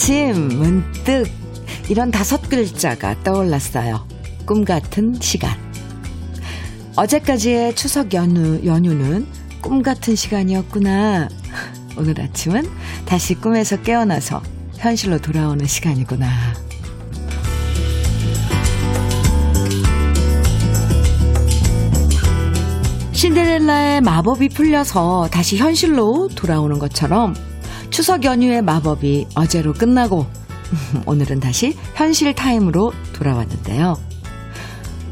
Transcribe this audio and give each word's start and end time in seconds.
아침 0.00 0.48
문득 0.48 1.26
이런 1.90 2.10
다섯 2.10 2.48
글자가 2.48 3.22
떠올랐어요. 3.22 4.08
꿈 4.46 4.64
같은 4.64 5.14
시간. 5.20 5.54
어제까지의 6.96 7.76
추석 7.76 8.14
연휴, 8.14 8.64
연휴는 8.64 9.26
꿈 9.60 9.82
같은 9.82 10.16
시간이었구나. 10.16 11.28
오늘 11.98 12.18
아침은 12.18 12.66
다시 13.04 13.34
꿈에서 13.34 13.76
깨어나서 13.82 14.42
현실로 14.78 15.18
돌아오는 15.18 15.66
시간이구나. 15.66 16.30
신데렐라의 23.12 24.00
마법이 24.00 24.48
풀려서 24.48 25.28
다시 25.30 25.58
현실로 25.58 26.30
돌아오는 26.34 26.78
것처럼 26.78 27.34
추석 28.00 28.24
연휴의 28.24 28.62
마법이 28.62 29.26
어제로 29.34 29.74
끝나고 29.74 30.24
오늘은 31.04 31.38
다시 31.38 31.76
현실 31.96 32.34
타임으로 32.34 32.94
돌아왔는데요. 33.12 33.94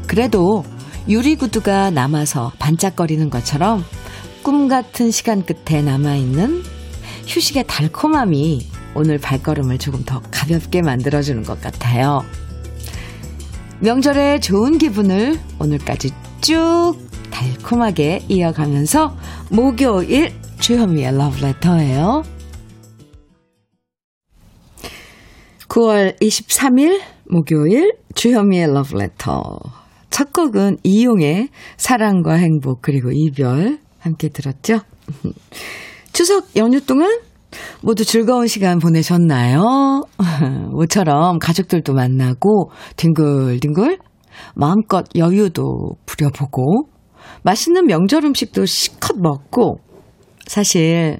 그래도 0.07 0.65
유리구두가 1.07 1.91
남아서 1.91 2.51
반짝거리는 2.57 3.29
것처럼 3.29 3.85
꿈 4.41 4.67
같은 4.67 5.11
시간 5.11 5.45
끝에 5.45 5.83
남아있는 5.83 6.63
휴식의 7.27 7.65
달콤함이 7.67 8.67
오늘 8.95 9.19
발걸음을 9.19 9.77
조금 9.77 10.03
더 10.03 10.19
가볍게 10.31 10.81
만들어주는 10.81 11.43
것 11.43 11.61
같아요. 11.61 12.25
명절의 13.81 14.41
좋은 14.41 14.79
기분을 14.79 15.39
오늘까지 15.59 16.09
쭉 16.41 16.95
달콤하게 17.29 18.25
이어가면서 18.29 19.15
목요일 19.51 20.33
주현미의 20.59 21.15
러브레터예요. 21.15 22.38
9월 25.69 26.19
23일 26.19 26.99
목요일 27.29 27.93
주현미의 28.15 28.73
러브레터 28.73 29.59
첫 30.09 30.33
곡은 30.33 30.77
이용의 30.83 31.49
사랑과 31.77 32.33
행복 32.33 32.81
그리고 32.81 33.11
이별 33.13 33.77
함께 33.99 34.29
들었죠. 34.29 34.79
추석 36.11 36.55
연휴 36.55 36.81
동안 36.83 37.19
모두 37.81 38.03
즐거운 38.03 38.47
시간 38.47 38.79
보내셨나요? 38.79 40.03
모처럼 40.71 41.37
가족들도 41.37 41.93
만나고 41.93 42.71
뒹굴뒹굴 42.95 43.99
마음껏 44.55 45.05
여유도 45.15 45.91
부려보고 46.07 46.89
맛있는 47.43 47.85
명절 47.85 48.25
음식도 48.25 48.65
시컷 48.65 49.17
먹고 49.19 49.79
사실 50.47 51.19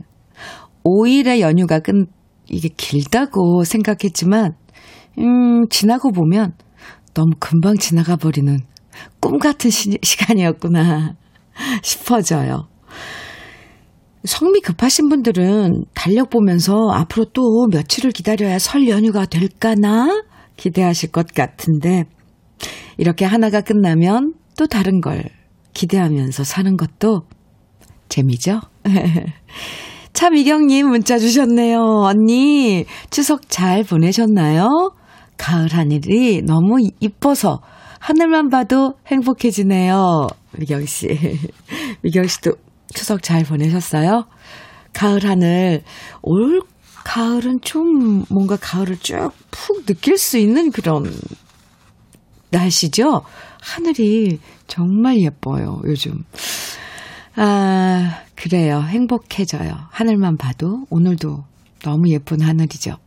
5일의 0.84 1.40
연휴가 1.40 1.80
끝 1.80 1.94
이게 2.50 2.70
길다고 2.70 3.64
생각했지만 3.64 4.54
음 5.20 5.68
지나고 5.70 6.12
보면 6.12 6.54
너무 7.14 7.32
금방 7.40 7.78
지나가 7.78 8.16
버리는 8.16 8.60
꿈 9.20 9.38
같은 9.38 9.70
시, 9.70 9.98
시간이었구나 10.02 11.16
싶어져요. 11.84 12.68
성미 14.26 14.60
급하신 14.60 15.08
분들은 15.08 15.86
달력 15.94 16.30
보면서 16.30 16.90
앞으로 16.92 17.26
또 17.34 17.68
며칠을 17.72 18.12
기다려야 18.12 18.60
설 18.60 18.88
연휴가 18.90 19.26
될까나 19.26 20.24
기대하실 20.58 21.12
것 21.12 21.28
같은데 21.34 22.04
이렇게 22.98 23.24
하나가 23.24 23.62
끝나면 23.62 24.34
또 24.58 24.68
다른 24.68 25.00
걸 25.00 25.24
기대하면서 25.74 26.44
사는 26.44 26.76
것도 26.76 27.22
재미죠? 28.10 28.60
차미경님 30.20 30.90
문자 30.90 31.18
주셨네요. 31.18 31.80
언니, 31.80 32.84
추석 33.10 33.50
잘 33.50 33.86
보내셨나요? 33.86 34.92
가을 35.38 35.70
하늘이 35.72 36.42
너무 36.42 36.76
이뻐서 37.00 37.62
하늘만 38.00 38.50
봐도 38.50 38.96
행복해지네요. 39.08 40.28
미경 40.58 40.86
씨. 40.86 41.08
미경 42.04 42.28
씨도 42.28 42.52
추석 42.94 43.24
잘 43.24 43.46
보내셨어요? 43.46 44.26
가을 44.92 45.24
하늘, 45.24 45.84
올 46.22 46.64
가을은 47.06 47.62
좀 47.62 48.26
뭔가 48.30 48.58
가을을 48.58 48.98
쭉 48.98 49.32
푹 49.52 49.86
느낄 49.86 50.18
수 50.18 50.38
있는 50.38 50.72
그런 50.72 51.06
날씨죠? 52.50 53.22
하늘이 53.62 54.40
정말 54.68 55.22
예뻐요, 55.22 55.82
요즘. 55.86 56.26
아, 57.36 58.24
그래요. 58.36 58.82
행복해져요. 58.82 59.72
하늘만 59.92 60.38
봐도 60.38 60.86
오늘도 60.90 61.44
너무 61.84 62.10
예쁜 62.10 62.42
하늘이죠. 62.42 62.98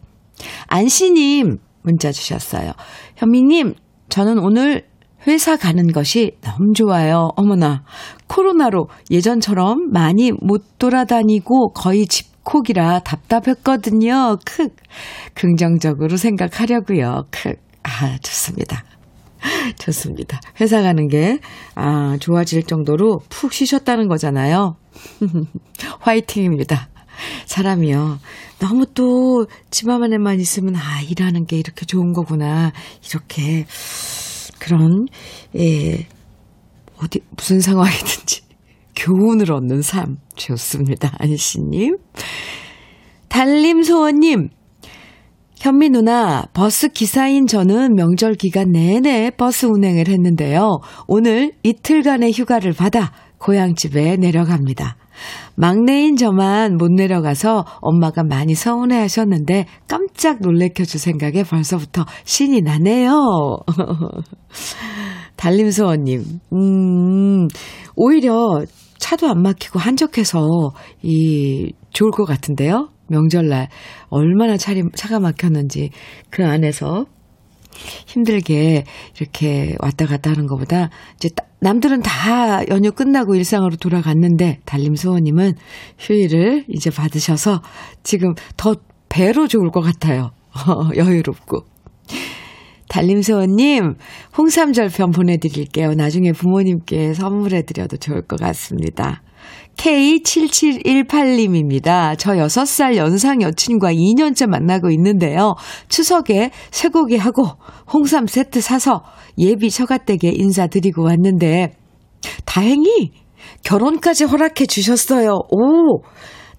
안씨님 0.68 1.58
문자 1.82 2.12
주셨어요. 2.12 2.72
현미님, 3.16 3.74
저는 4.08 4.38
오늘 4.38 4.86
회사 5.26 5.56
가는 5.56 5.86
것이 5.92 6.32
너무 6.40 6.72
좋아요. 6.74 7.28
어머나. 7.36 7.84
코로나로 8.26 8.88
예전처럼 9.10 9.90
많이 9.92 10.32
못 10.32 10.78
돌아다니고 10.78 11.72
거의 11.72 12.06
집콕이라 12.06 13.00
답답했거든요. 13.00 14.38
크. 14.44 14.68
긍정적으로 15.34 16.16
생각하려고요. 16.16 17.26
크. 17.30 17.54
아, 17.84 18.18
좋습니다. 18.18 18.84
좋습니다. 19.78 20.40
회사 20.60 20.82
가는 20.82 21.08
게, 21.08 21.38
아, 21.74 22.16
좋아질 22.20 22.64
정도로 22.64 23.20
푹 23.28 23.52
쉬셨다는 23.52 24.08
거잖아요. 24.08 24.76
화이팅입니다. 26.00 26.88
사람이요. 27.46 28.18
너무 28.58 28.86
또 28.94 29.46
집안 29.70 30.02
안에만 30.02 30.40
있으면, 30.40 30.76
아, 30.76 31.00
일하는 31.02 31.44
게 31.46 31.58
이렇게 31.58 31.84
좋은 31.84 32.12
거구나. 32.12 32.72
이렇게, 33.08 33.66
그런, 34.58 35.06
예, 35.56 36.06
어디, 37.02 37.20
무슨 37.36 37.60
상황이든지 37.60 38.42
교훈을 38.96 39.50
얻는 39.52 39.82
삶. 39.82 40.18
좋습니다. 40.36 41.12
안씨님. 41.18 41.96
달림소원님, 43.28 44.50
현미 45.62 45.90
누나, 45.90 46.44
버스 46.54 46.88
기사인 46.88 47.46
저는 47.46 47.94
명절 47.94 48.34
기간 48.34 48.72
내내 48.72 49.30
버스 49.30 49.66
운행을 49.66 50.08
했는데요. 50.08 50.80
오늘 51.06 51.52
이틀간의 51.62 52.32
휴가를 52.32 52.72
받아 52.72 53.12
고향집에 53.38 54.16
내려갑니다. 54.16 54.96
막내인 55.54 56.16
저만 56.16 56.78
못 56.78 56.90
내려가서 56.90 57.64
엄마가 57.80 58.24
많이 58.24 58.56
서운해 58.56 58.98
하셨는데 58.98 59.66
깜짝 59.86 60.40
놀래켜 60.40 60.84
줄 60.84 60.98
생각에 60.98 61.44
벌써부터 61.44 62.06
신이 62.24 62.62
나네요. 62.62 63.12
달림소원님, 65.36 66.24
음, 66.54 67.46
오히려 67.94 68.64
차도 68.98 69.28
안 69.28 69.42
막히고 69.42 69.78
한적해서 69.78 70.72
이, 71.02 71.72
좋을 71.90 72.10
것 72.10 72.24
같은데요? 72.24 72.88
명절날 73.12 73.68
얼마나 74.08 74.56
차리, 74.56 74.82
차가 74.94 75.20
막혔는지 75.20 75.90
그 76.30 76.44
안에서 76.44 77.06
힘들게 78.06 78.84
이렇게 79.18 79.76
왔다 79.80 80.06
갔다 80.06 80.30
하는 80.30 80.46
것보다 80.46 80.90
이제 81.16 81.30
남들은 81.60 82.00
다 82.02 82.66
연휴 82.68 82.92
끝나고 82.92 83.34
일상으로 83.34 83.76
돌아갔는데 83.76 84.58
달림 84.64 84.94
소원님은 84.94 85.54
휴일을 85.98 86.64
이제 86.68 86.90
받으셔서 86.90 87.62
지금 88.02 88.34
더 88.56 88.74
배로 89.08 89.46
좋을 89.46 89.70
것 89.70 89.80
같아요. 89.80 90.30
여유롭고. 90.96 91.64
달림소원님, 92.88 93.94
홍삼절편 94.36 95.12
보내드릴게요. 95.12 95.94
나중에 95.94 96.32
부모님께 96.32 97.14
선물해드려도 97.14 97.96
좋을 97.96 98.20
것 98.26 98.38
같습니다. 98.38 99.22
K7718님입니다. 99.76 102.16
저 102.18 102.32
6살 102.32 102.96
연상 102.96 103.42
여친과 103.42 103.92
2년째 103.92 104.46
만나고 104.46 104.90
있는데요. 104.90 105.54
추석에 105.88 106.50
쇠고기 106.70 107.16
하고 107.16 107.44
홍삼 107.92 108.26
세트 108.26 108.60
사서 108.60 109.02
예비 109.38 109.70
처가댁에 109.70 110.32
인사드리고 110.32 111.04
왔는데 111.04 111.74
다행히 112.44 113.12
결혼까지 113.64 114.24
허락해 114.24 114.66
주셨어요. 114.66 115.38
오! 115.50 116.02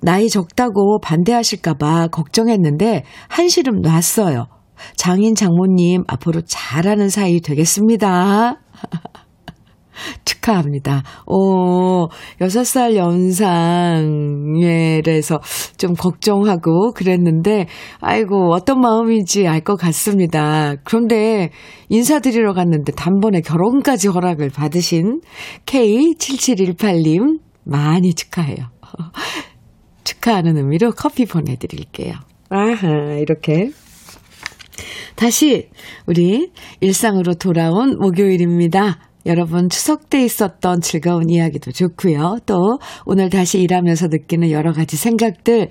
나이 0.02 0.30
적다고 0.30 1.00
반대하실까봐 1.00 2.08
걱정했는데 2.08 3.04
한시름 3.30 3.82
놨어요. 3.82 4.48
장인 4.98 5.34
장모님 5.34 6.04
앞으로 6.08 6.42
잘하는 6.42 7.10
사이 7.10 7.40
되겠습니다. 7.40 8.60
축하합니다. 10.26 11.04
오, 11.26 12.10
6살 12.40 12.96
연상이래서 14.46 15.40
좀 15.78 15.94
걱정하고 15.94 16.92
그랬는데, 16.94 17.66
아이고, 18.00 18.54
어떤 18.54 18.80
마음인지 18.82 19.48
알 19.48 19.64
것 19.64 19.78
같습니다. 19.78 20.76
그런데 20.84 21.50
인사드리러 21.88 22.54
갔는데 22.54 22.92
단번에 22.92 23.40
결혼까지 23.42 24.10
허락을 24.10 24.50
받으신 24.50 25.22
K7718님, 25.66 27.40
많이 27.64 28.14
축하해요. 28.14 28.68
축하하는 30.04 30.58
의미로 30.58 30.92
커피 30.92 31.26
보내드릴게요. 31.26 32.16
아하, 32.50 33.14
이렇게. 33.20 33.72
다시 35.16 35.70
우리 36.06 36.52
일상으로 36.82 37.36
돌아온 37.36 37.98
목요일입니다. 38.00 39.00
여러분 39.26 39.70
추석 39.70 40.10
때 40.10 40.24
있었던 40.24 40.82
즐거운 40.82 41.30
이야기도 41.30 41.72
좋고요. 41.72 42.40
또 42.46 42.80
오늘 43.06 43.30
다시 43.30 43.62
일하면서 43.62 44.08
느끼는 44.08 44.52
여러 44.52 44.74
가지 44.74 44.98
생각들 44.98 45.70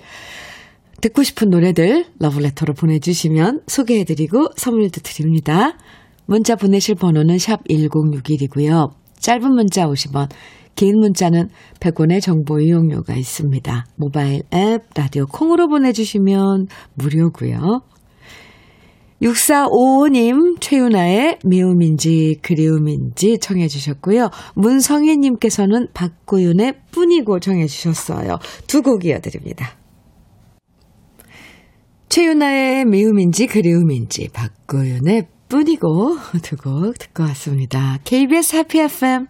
듣고 1.01 1.23
싶은 1.23 1.49
노래들 1.49 2.05
러브레터로 2.19 2.73
보내주시면 2.73 3.61
소개해드리고 3.67 4.49
선물도 4.55 5.01
드립니다. 5.01 5.77
문자 6.25 6.55
보내실 6.55 6.95
번호는 6.95 7.37
샵 7.37 7.63
1061이고요. 7.67 8.91
짧은 9.19 9.53
문자 9.53 9.85
50원, 9.85 10.29
긴 10.75 10.97
문자는 10.99 11.49
100원의 11.79 12.21
정보 12.21 12.59
이용료가 12.59 13.15
있습니다. 13.15 13.85
모바일 13.97 14.43
앱, 14.53 14.81
라디오 14.95 15.25
콩으로 15.25 15.67
보내주시면 15.67 16.67
무료고요. 16.95 17.81
6455님, 19.23 20.59
최윤아의 20.59 21.39
미움인지 21.45 22.39
그리움인지 22.41 23.39
청해 23.39 23.67
주셨고요. 23.69 24.29
문성희님께서는 24.55 25.87
박구윤의 25.93 26.73
뿐이고 26.91 27.39
청해 27.39 27.67
주셨어요. 27.67 28.37
두 28.67 28.81
곡 28.81 29.05
이어드립니다. 29.05 29.77
최윤아의 32.09 32.85
미움인지 32.85 33.47
그리움인지 33.47 34.27
박구윤의 34.33 35.27
뿐이고 35.47 36.17
두 36.41 36.57
곡 36.57 36.97
듣고 36.99 37.23
왔습니다. 37.23 37.99
KBS 38.03 38.57
해피 38.57 38.79
FM 38.81 39.27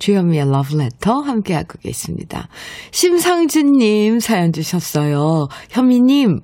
주현미의 0.00 0.50
러브레터 0.50 1.20
함께하고 1.20 1.78
계십니다. 1.80 2.48
심상준님 2.90 4.18
사연 4.18 4.52
주셨어요. 4.52 5.46
현미님 5.70 6.40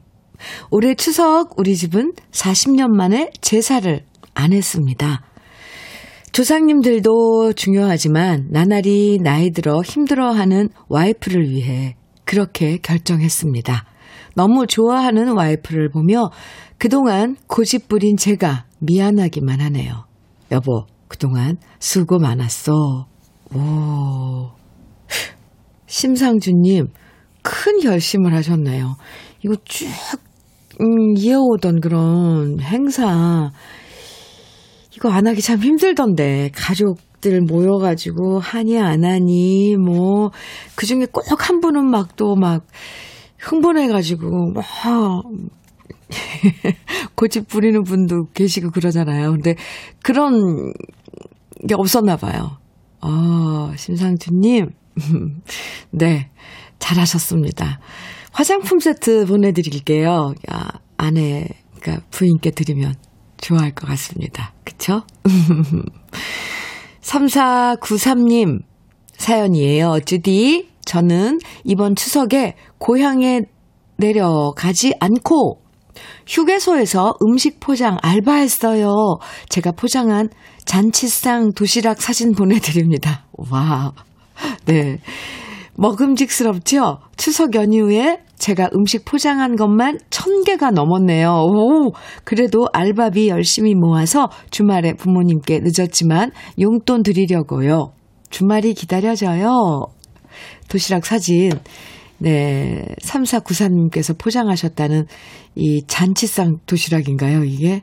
올해 0.71 0.94
추석 0.94 1.59
우리 1.59 1.77
집은 1.77 2.12
40년 2.31 2.89
만에 2.89 3.31
제사를 3.41 4.05
안 4.35 4.53
했습니다. 4.53 5.23
조상님들도 6.33 7.53
중요하지만 7.55 8.49
나날이 8.50 9.19
나이 9.23 9.50
들어 9.50 9.83
힘들어하는 9.83 10.71
와이프를 10.89 11.50
위해 11.50 11.97
그렇게 12.25 12.79
결정했습니다. 12.79 13.85
너무 14.35 14.67
좋아하는 14.67 15.37
와이프를 15.37 15.91
보며 15.91 16.31
그동안 16.79 17.37
고집 17.47 17.88
부린 17.88 18.17
제가 18.17 18.65
미안하기만 18.81 19.61
하네요. 19.61 20.06
여보, 20.50 20.87
그동안 21.06 21.59
수고 21.79 22.19
많았어. 22.19 23.06
오. 23.55 24.50
심상준님, 25.87 26.87
큰 27.43 27.81
결심을 27.81 28.35
하셨네요. 28.35 28.97
이거 29.45 29.56
쭉 29.65 29.87
음, 30.81 31.15
이어오던 31.17 31.81
그런 31.81 32.61
행사, 32.61 33.51
이거 34.97 35.11
안 35.11 35.27
하기 35.27 35.41
참 35.43 35.59
힘들던데, 35.61 36.51
가족들 36.55 37.41
모여가지고, 37.43 38.39
하니, 38.41 38.79
안 38.81 39.05
하니, 39.05 39.77
뭐, 39.77 40.31
그 40.75 40.87
중에 40.87 41.07
꼭 41.13 41.25
한 41.49 41.61
분은 41.61 41.85
막 41.91 42.17
또 42.17 42.35
막, 42.37 42.67
흥분해가지고, 43.39 44.53
막, 44.53 44.65
고집 47.17 47.49
부리는 47.49 47.83
분도 47.85 48.27
계시고 48.35 48.71
그러잖아요. 48.71 49.31
근데 49.33 49.55
그런 50.03 50.73
게 51.69 51.75
없었나 51.75 52.17
봐요. 52.17 52.59
어, 53.01 53.73
심상준님. 53.77 54.71
네, 55.91 56.31
잘하셨습니다. 56.79 57.81
화장품 58.32 58.81
세트 58.81 59.26
보내드릴게요. 59.26 60.34
야, 60.50 60.69
아내, 60.96 61.49
그러니까 61.79 62.05
부인께 62.11 62.50
드리면 62.50 62.94
좋아할 63.38 63.73
것 63.73 63.87
같습니다. 63.88 64.52
그쵸? 64.64 65.02
3493님 67.02 68.62
사연이에요. 69.17 70.00
주디, 70.05 70.69
저는 70.84 71.38
이번 71.64 71.94
추석에 71.94 72.55
고향에 72.79 73.43
내려가지 73.96 74.94
않고 74.99 75.61
휴게소에서 76.26 77.14
음식 77.23 77.61
포장 77.61 77.99
알바했어요. 78.02 78.90
제가 79.49 79.73
포장한 79.73 80.28
잔치상 80.64 81.52
도시락 81.52 82.00
사진 82.00 82.32
보내드립니다. 82.32 83.26
와, 83.50 83.93
네. 84.64 84.99
먹음직스럽죠? 85.77 86.99
추석 87.17 87.55
연휴에 87.55 88.21
제가 88.37 88.71
음식 88.75 89.05
포장한 89.05 89.57
것만 89.57 89.99
천 90.11 90.43
개가 90.45 90.71
넘었네요. 90.71 91.31
오, 91.31 91.93
그래도 92.25 92.67
알바비 92.73 93.29
열심히 93.29 93.75
모아서 93.75 94.29
주말에 94.51 94.95
부모님께 94.95 95.61
늦었지만 95.63 96.33
용돈 96.61 97.03
드리려고요. 97.03 97.93
주말이 98.31 98.75
기다려져요. 98.75 99.87
도시락 100.69 101.07
사진. 101.07 101.51
네, 102.19 102.85
3494님께서 103.03 104.17
포장하셨다는 104.19 105.07
이 105.55 105.83
잔치상 105.87 106.59
도시락인가요, 106.67 107.45
이게? 107.45 107.83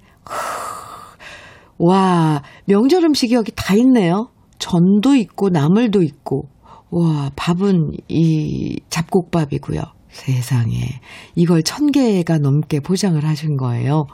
와, 1.78 2.42
명절 2.66 3.04
음식이 3.04 3.34
여기 3.34 3.52
다 3.56 3.76
있네요. 3.76 4.30
전도 4.58 5.16
있고, 5.16 5.50
나물도 5.50 6.02
있고, 6.04 6.50
와, 6.92 7.30
밥은 7.36 7.92
이 8.08 8.80
잡곡밥이고요. 8.90 9.82
세상에. 10.10 11.02
이걸 11.36 11.64
천 11.64 11.92
개가 11.92 12.40
넘게 12.40 12.80
포장을 12.80 13.24
하신 13.24 13.58
거예요. 13.58 14.06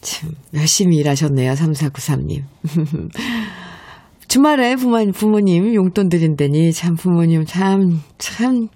참, 0.00 0.30
열심히 0.54 0.96
일하셨네요, 0.98 1.52
3493님. 1.52 2.42
주말에 4.28 4.74
부모님, 4.76 5.12
부모님 5.12 5.74
용돈 5.74 6.08
드린다니 6.08 6.72
참 6.72 6.96
부모님 6.96 7.44
참, 7.44 8.02
참 8.18 8.68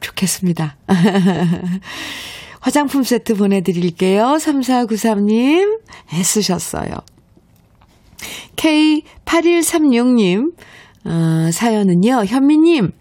좋겠습니다. 0.00 0.76
화장품 2.60 3.02
세트 3.02 3.34
보내드릴게요. 3.34 4.24
3493님, 4.40 5.80
애쓰셨어요. 6.14 6.90
K8136님, 8.56 10.52
어, 11.04 11.50
사연은요, 11.50 12.24
현미님, 12.26 12.92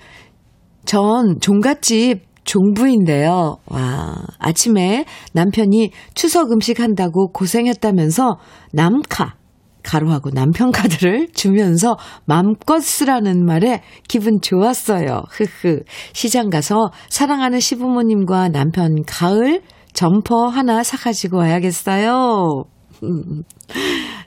전 0.86 1.40
종갓집 1.42 2.28
종부인데요. 2.44 3.58
와, 3.66 4.16
아침에 4.40 5.06
남편이 5.34 5.92
추석 6.14 6.52
음식 6.52 6.80
한다고 6.80 7.32
고생했다면서 7.32 8.38
남카, 8.72 9.36
가로하고 9.84 10.32
남편 10.32 10.72
카드를 10.72 11.30
주면서 11.34 11.98
맘껏 12.26 12.82
쓰라는 12.82 13.46
말에 13.46 13.82
기분 14.08 14.40
좋았어요. 14.42 15.24
흐흐. 15.30 15.82
시장 16.14 16.50
가서 16.50 16.92
사랑하는 17.10 17.60
시부모님과 17.60 18.50
남편 18.50 19.04
가을 19.06 19.62
점퍼 19.94 20.48
하나 20.48 20.84
사가지고 20.84 21.38
와야겠어요. 21.38 22.64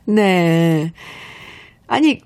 네. 0.07 0.93
아니, 1.87 2.21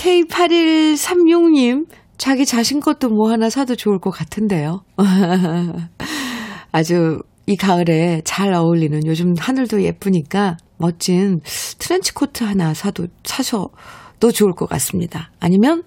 K8136님, 0.00 1.86
자기 2.16 2.46
자신 2.46 2.80
것도 2.80 3.10
뭐 3.10 3.30
하나 3.30 3.50
사도 3.50 3.76
좋을 3.76 3.98
것 3.98 4.10
같은데요. 4.10 4.82
아주 6.72 7.18
이 7.46 7.56
가을에 7.56 8.22
잘 8.24 8.54
어울리는 8.54 8.98
요즘 9.04 9.34
하늘도 9.38 9.82
예쁘니까 9.82 10.56
멋진 10.78 11.40
트렌치 11.78 12.14
코트 12.14 12.44
하나 12.44 12.72
사도, 12.72 13.08
사셔도 13.24 14.32
좋을 14.32 14.52
것 14.52 14.66
같습니다. 14.70 15.30
아니면 15.38 15.82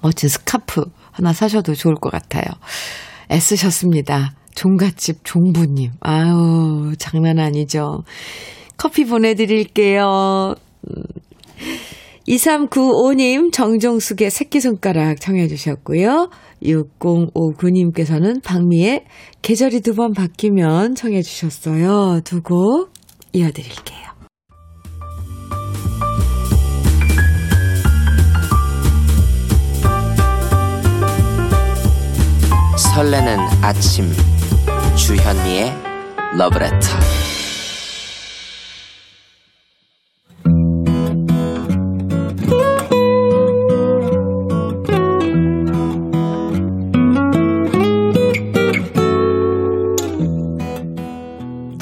멋진 0.00 0.28
스카프 0.28 0.84
하나 1.10 1.32
사셔도 1.32 1.74
좋을 1.74 1.96
것 1.96 2.12
같아요. 2.12 2.44
애쓰셨습니다. 3.28 4.34
종갓집 4.54 5.24
종부님. 5.24 5.90
아우, 5.98 6.94
장난 6.96 7.40
아니죠. 7.40 8.04
커피 8.76 9.04
보내드릴게요. 9.04 10.54
2395님 12.28 13.52
정종숙의 13.52 14.30
새끼손가락 14.30 15.20
청해 15.20 15.46
주셨고요. 15.48 16.30
6059님께서는 16.62 18.42
박미의 18.42 19.04
계절이 19.42 19.80
두 19.82 19.94
번 19.94 20.12
바뀌면 20.12 20.94
청해 20.94 21.22
주셨어요. 21.22 22.20
두 22.24 22.40
곡 22.42 22.90
이어드릴게요. 23.32 24.04
설레는 32.76 33.38
아침 33.62 34.10
주현미의 34.96 35.72
러브레터 36.36 36.88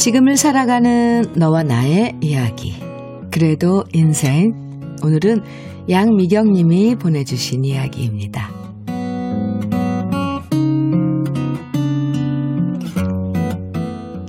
지금을 0.02 0.37
살아가는 0.37 1.23
너와 1.37 1.62
나의 1.62 2.16
이야기. 2.21 2.75
그래도 3.30 3.85
인생. 3.92 4.52
오늘은 5.04 5.42
양미경 5.88 6.50
님이 6.50 6.97
보내주신 6.97 7.64
이야기입니다. 7.64 8.50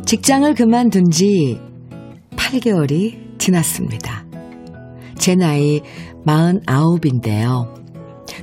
직장을 0.06 0.54
그만둔 0.54 1.10
지 1.10 1.60
8개월이 2.36 3.40
지났습니다. 3.40 4.28
제 5.18 5.34
나이 5.34 5.82
49인데요. 6.24 7.74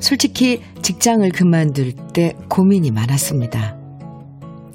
솔직히 0.00 0.62
직장을 0.82 1.30
그만둘 1.30 1.92
때 2.12 2.32
고민이 2.48 2.90
많았습니다. 2.90 3.79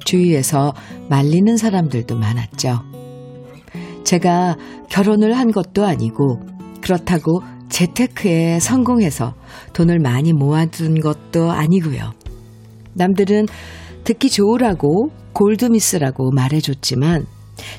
주위에서 0.06 0.72
말리는 1.10 1.56
사람들도 1.58 2.16
많았죠. 2.16 2.80
제가 4.04 4.56
결혼을 4.88 5.36
한 5.36 5.50
것도 5.50 5.84
아니고 5.84 6.40
그렇다고 6.80 7.42
재테크에 7.68 8.58
성공해서 8.60 9.34
돈을 9.74 9.98
많이 9.98 10.32
모아둔 10.32 11.00
것도 11.00 11.50
아니고요. 11.50 12.14
남들은 12.94 13.46
듣기 14.04 14.30
좋으라고 14.30 15.10
골드미스라고 15.34 16.30
말해줬지만 16.30 17.26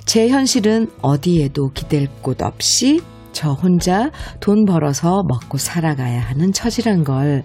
제 0.05 0.29
현실은 0.29 0.91
어디에도 1.01 1.71
기댈 1.73 2.07
곳 2.21 2.43
없이 2.43 3.01
저 3.31 3.53
혼자 3.53 4.11
돈 4.39 4.65
벌어서 4.65 5.23
먹고 5.27 5.57
살아가야 5.57 6.21
하는 6.21 6.51
처지란 6.51 7.03
걸 7.03 7.43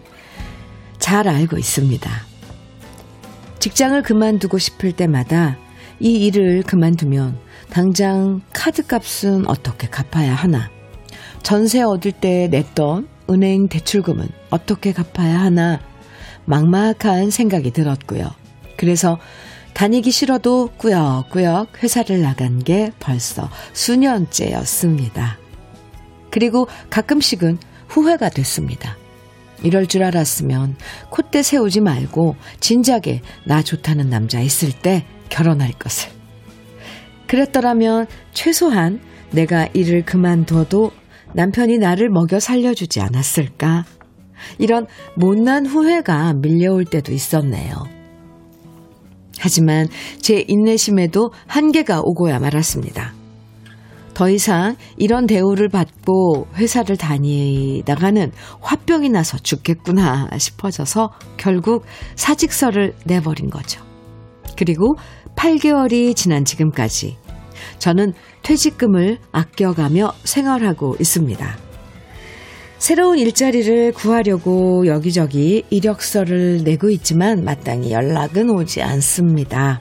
잘 1.03 1.29
알고 1.29 1.59
있습니다. 1.59 2.32
직장을 3.63 4.03
그만두고 4.03 4.59
싶을 4.59 4.91
때마다 4.91 5.57
이 6.01 6.27
일을 6.27 6.65
그만두면 6.65 7.39
당장 7.71 8.41
카드값은 8.53 9.47
어떻게 9.47 9.87
갚아야 9.87 10.35
하나? 10.35 10.69
전세 11.45 11.81
얻을 11.81 12.11
때 12.11 12.49
냈던 12.51 13.07
은행 13.31 13.69
대출금은 13.69 14.27
어떻게 14.51 14.93
갚아야 14.93 15.39
하나? 15.39 15.79
막막한 16.45 17.31
생각이 17.31 17.71
들었고요. 17.71 18.33
그래서 18.77 19.21
다니기 19.75 20.11
싫어도 20.11 20.71
꾸역꾸역 20.79 21.85
회사를 21.85 22.21
나간 22.21 22.59
게 22.59 22.91
벌써 22.99 23.49
수년째였습니다. 23.75 25.39
그리고 26.33 26.67
가끔씩은 26.91 27.59
후회가 27.87 28.29
됐습니다. 28.31 28.97
이럴 29.63 29.87
줄 29.87 30.03
알았으면 30.03 30.77
콧대 31.11 31.43
세우지 31.43 31.81
말고 31.81 32.37
진작에 32.61 33.21
나 33.45 33.63
좋다는 33.63 34.09
남자 34.11 34.41
있을 34.41 34.73
때 34.73 35.05
결혼할 35.29 35.73
것을. 35.73 36.11
그랬더라면 37.27 38.07
최소한 38.33 39.01
내가 39.31 39.67
일을 39.73 40.05
그만둬도 40.05 40.91
남편이 41.35 41.79
나를 41.79 42.11
먹여 42.11 42.39
살려주지 42.39 43.01
않았을까? 43.01 43.85
이런 44.59 44.87
못난 45.17 45.65
후회가 45.65 46.35
밀려올 46.35 46.85
때도 46.85 47.13
있었네요. 47.13 47.75
하지만 49.39 49.89
제 50.21 50.45
인내심에도 50.47 51.33
한계가 51.47 52.01
오고야 52.03 52.39
말았습니다. 52.39 53.22
더 54.15 54.29
이상 54.29 54.77
이런 54.97 55.27
대우를 55.27 55.69
받고 55.69 56.49
회사를 56.55 56.97
다니다가는 56.97 58.33
화병이 58.61 59.09
나서 59.09 59.39
죽겠구나 59.39 60.29
싶어져서 60.37 61.11
결국 61.37 61.85
사직서를 62.17 62.95
내버린 63.05 63.51
거죠. 63.51 63.83
그리고 64.57 64.95
8개월이 65.37 66.15
지난 66.15 66.45
지금까지 66.45 67.17
저는 67.79 68.13
퇴직금을 68.43 69.19
아껴가며 69.33 70.13
생활하고 70.25 70.97
있습니다. 71.01 71.57
새로운 72.79 73.19
일자리를 73.19 73.93
구하려고 73.93 74.87
여기저기 74.87 75.65
이력서를 75.71 76.65
내고 76.65 76.91
있지만 76.91 77.45
마땅히 77.45 77.93
연락은 77.93 78.51
오지 78.51 78.83
않습니다. 78.83 79.81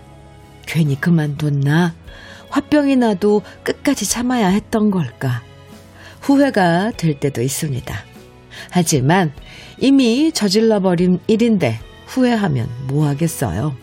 괜히 0.67 0.99
그만뒀나? 1.01 1.95
화병이 2.51 2.97
나도 2.97 3.41
끝까지 3.63 4.07
참아야 4.07 4.47
했던 4.47 4.91
걸까? 4.91 5.41
후회가 6.21 6.91
될 6.97 7.19
때도 7.19 7.41
있습니다. 7.41 7.95
하지만 8.69 9.31
이미 9.79 10.31
저질러버린 10.31 11.19
일인데 11.27 11.79
후회하면 12.05 12.69
뭐 12.87 13.07
하겠어요? 13.07 13.75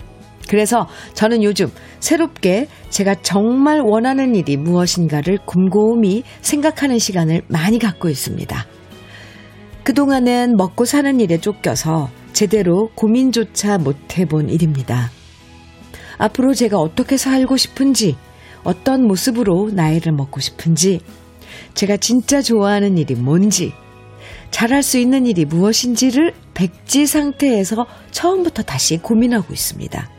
그래서 0.48 0.86
저는 1.14 1.42
요즘 1.42 1.70
새롭게 2.00 2.68
제가 2.90 3.16
정말 3.16 3.80
원하는 3.80 4.34
일이 4.34 4.56
무엇인가를 4.56 5.38
곰곰이 5.44 6.22
생각하는 6.40 6.98
시간을 6.98 7.42
많이 7.48 7.78
갖고 7.78 8.08
있습니다. 8.08 8.66
그동안은 9.82 10.56
먹고 10.56 10.84
사는 10.84 11.18
일에 11.20 11.38
쫓겨서 11.38 12.10
제대로 12.32 12.90
고민조차 12.94 13.78
못 13.78 13.96
해본 14.18 14.48
일입니다. 14.48 15.10
앞으로 16.18 16.54
제가 16.54 16.78
어떻게 16.78 17.16
살고 17.16 17.56
싶은지, 17.56 18.16
어떤 18.64 19.04
모습으로 19.04 19.70
나이를 19.72 20.12
먹고 20.12 20.40
싶은지, 20.40 21.00
제가 21.74 21.96
진짜 21.96 22.42
좋아하는 22.42 22.98
일이 22.98 23.14
뭔지, 23.14 23.72
잘할 24.50 24.82
수 24.82 24.98
있는 24.98 25.26
일이 25.26 25.44
무엇인지를 25.44 26.34
백지 26.54 27.06
상태에서 27.06 27.86
처음부터 28.10 28.62
다시 28.62 28.98
고민하고 28.98 29.52
있습니다. 29.52 30.10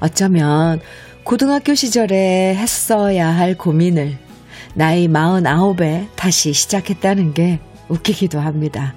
어쩌면 0.00 0.80
고등학교 1.24 1.74
시절에 1.74 2.54
했어야 2.56 3.28
할 3.28 3.56
고민을 3.56 4.16
나이 4.74 5.08
49에 5.08 6.06
다시 6.16 6.52
시작했다는 6.52 7.34
게 7.34 7.60
웃기기도 7.88 8.40
합니다. 8.40 8.94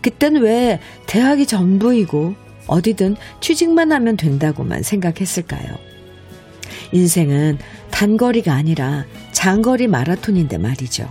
그땐 0.00 0.36
왜 0.36 0.80
대학이 1.06 1.46
전부이고 1.46 2.34
어디든 2.66 3.16
취직만 3.40 3.92
하면 3.92 4.16
된다고만 4.16 4.82
생각했을까요? 4.82 5.76
인생은 6.92 7.58
단거리가 7.90 8.54
아니라 8.54 9.04
장거리 9.32 9.86
마라톤인데 9.86 10.58
말이죠. 10.58 11.08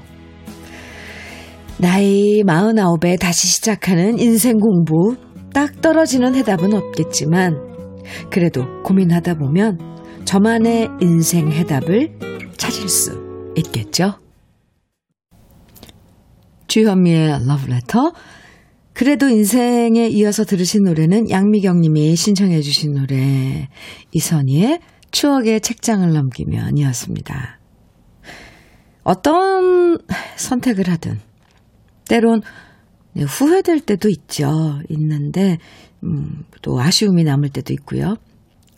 나이 1.77 2.41
49에 2.44 3.20
다시 3.20 3.48
시작하는 3.48 4.17
인생 4.20 4.58
공부 4.58 5.17
딱 5.53 5.82
떨어지는 5.82 6.36
해답은 6.36 6.74
없겠지만 6.74 7.75
그래도 8.29 8.63
고민하다 8.84 9.36
보면 9.36 9.79
저만의 10.25 10.89
인생 11.01 11.51
해답을 11.51 12.17
찾을 12.58 12.88
수 12.89 13.51
있겠죠? 13.58 14.20
주현미의 16.67 17.46
러브레터. 17.48 18.12
그래도 18.94 19.27
인생에 19.29 20.08
이어서 20.08 20.46
들으신 20.46 20.84
노래는 20.84 21.29
양미경 21.29 21.82
님이 21.82 22.15
신청해 22.15 22.62
주신 22.62 22.94
노래 22.94 23.67
이선희의 24.13 24.79
추억의 25.15 25.62
책장을 25.62 26.12
넘기면 26.12 26.77
이었습니다. 26.77 27.57
어떤 29.05 29.98
선택을 30.36 30.89
하든 30.89 31.22
때론 32.10 32.41
후회될 33.15 33.79
때도 33.79 34.10
있죠. 34.10 34.81
있는데 34.89 35.57
음, 36.03 36.43
또 36.62 36.81
아쉬움이 36.81 37.24
남을 37.24 37.48
때도 37.51 37.72
있고요. 37.75 38.17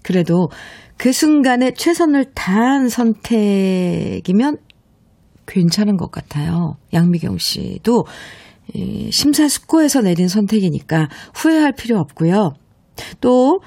그래도 0.03 0.49
그 0.95 1.11
순간에 1.11 1.71
최선을 1.71 2.25
다한 2.35 2.87
선택이면 2.87 4.57
괜찮은 5.47 5.97
것 5.97 6.11
같아요. 6.11 6.77
양미경 6.93 7.39
씨도 7.39 8.05
심사숙고해서 9.09 10.01
내린 10.01 10.27
선택이니까 10.27 11.09
후회할 11.33 11.71
필요 11.71 11.97
없고요. 11.97 12.53
또 13.21 13.59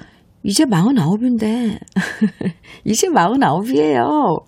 이제 0.43 0.65
49인데 0.65 1.79
이제 2.85 3.07
49이에요. 3.07 4.43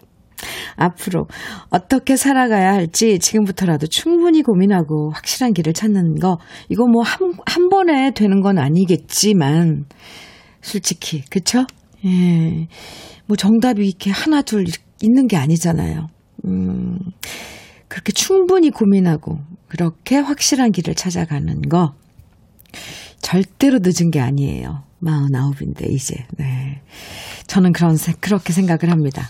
앞으로 0.75 1.27
어떻게 1.69 2.15
살아가야 2.17 2.73
할지 2.73 3.19
지금부터라도 3.19 3.87
충분히 3.87 4.41
고민하고 4.41 5.11
확실한 5.11 5.53
길을 5.53 5.73
찾는 5.73 6.15
거 6.15 6.37
이거 6.69 6.85
뭐 6.87 7.03
한 7.03 7.33
한 7.45 7.69
번에 7.69 8.11
되는 8.11 8.41
건 8.41 8.57
아니겠지만 8.57 9.85
솔직히 10.61 11.21
그쵸? 11.29 11.65
예. 12.05 12.67
뭐 13.25 13.37
정답이 13.37 13.87
이렇게 13.87 14.11
하나 14.11 14.41
둘 14.41 14.65
있는 15.01 15.27
게 15.27 15.37
아니잖아요. 15.37 16.07
음, 16.45 16.97
그렇게 17.87 18.11
충분히 18.11 18.69
고민하고 18.69 19.37
그렇게 19.69 20.17
확실한 20.17 20.71
길을 20.71 20.95
찾아가는 20.95 21.61
거 21.69 21.93
절대로 23.21 23.79
늦은 23.81 24.11
게 24.11 24.19
아니에요. 24.19 24.83
49인데 25.03 25.89
이제. 25.89 26.15
네. 26.37 26.81
저는 27.47 27.71
그런 27.71 27.97
그렇게 28.19 28.53
생각을 28.53 28.91
합니다. 28.91 29.29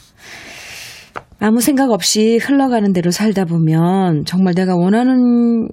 아무 1.39 1.59
생각 1.59 1.91
없이 1.91 2.37
흘러가는 2.41 2.93
대로 2.93 3.11
살다 3.11 3.45
보면 3.45 4.23
정말 4.25 4.53
내가 4.53 4.75
원하는 4.75 5.67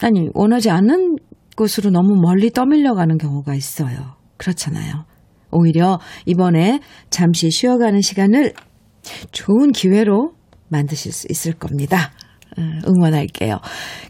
아니 0.00 0.28
원하지 0.32 0.70
않는 0.70 1.16
곳으로 1.56 1.90
너무 1.90 2.14
멀리 2.14 2.50
떠밀려가는 2.50 3.18
경우가 3.18 3.54
있어요. 3.54 4.16
그렇잖아요. 4.38 5.04
오히려 5.50 5.98
이번에 6.24 6.80
잠시 7.10 7.50
쉬어가는 7.50 8.00
시간을 8.00 8.54
좋은 9.32 9.72
기회로 9.72 10.32
만드실 10.68 11.12
수 11.12 11.26
있을 11.28 11.52
겁니다. 11.52 12.12
어, 12.58 12.62
응원할게요. 12.88 13.60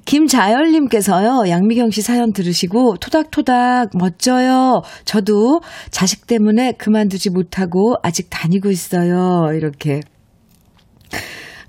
김자열님께서요, 0.04 1.48
양미경 1.48 1.90
씨 1.90 2.02
사연 2.02 2.32
들으시고, 2.32 2.96
토닥토닥 2.96 3.90
멋져요. 3.94 4.82
저도 5.04 5.60
자식 5.90 6.26
때문에 6.26 6.72
그만두지 6.72 7.30
못하고 7.30 7.96
아직 8.02 8.28
다니고 8.30 8.70
있어요. 8.70 9.52
이렇게 9.54 10.00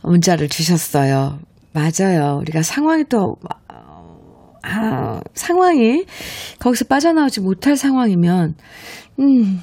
문자를 0.03 0.49
주셨어요. 0.49 1.39
맞아요. 1.73 2.37
우리가 2.41 2.63
상황이 2.63 3.03
또, 3.09 3.35
아, 4.63 5.21
상황이 5.33 6.05
거기서 6.59 6.85
빠져나오지 6.85 7.41
못할 7.41 7.75
상황이면, 7.77 8.55
음, 9.19 9.61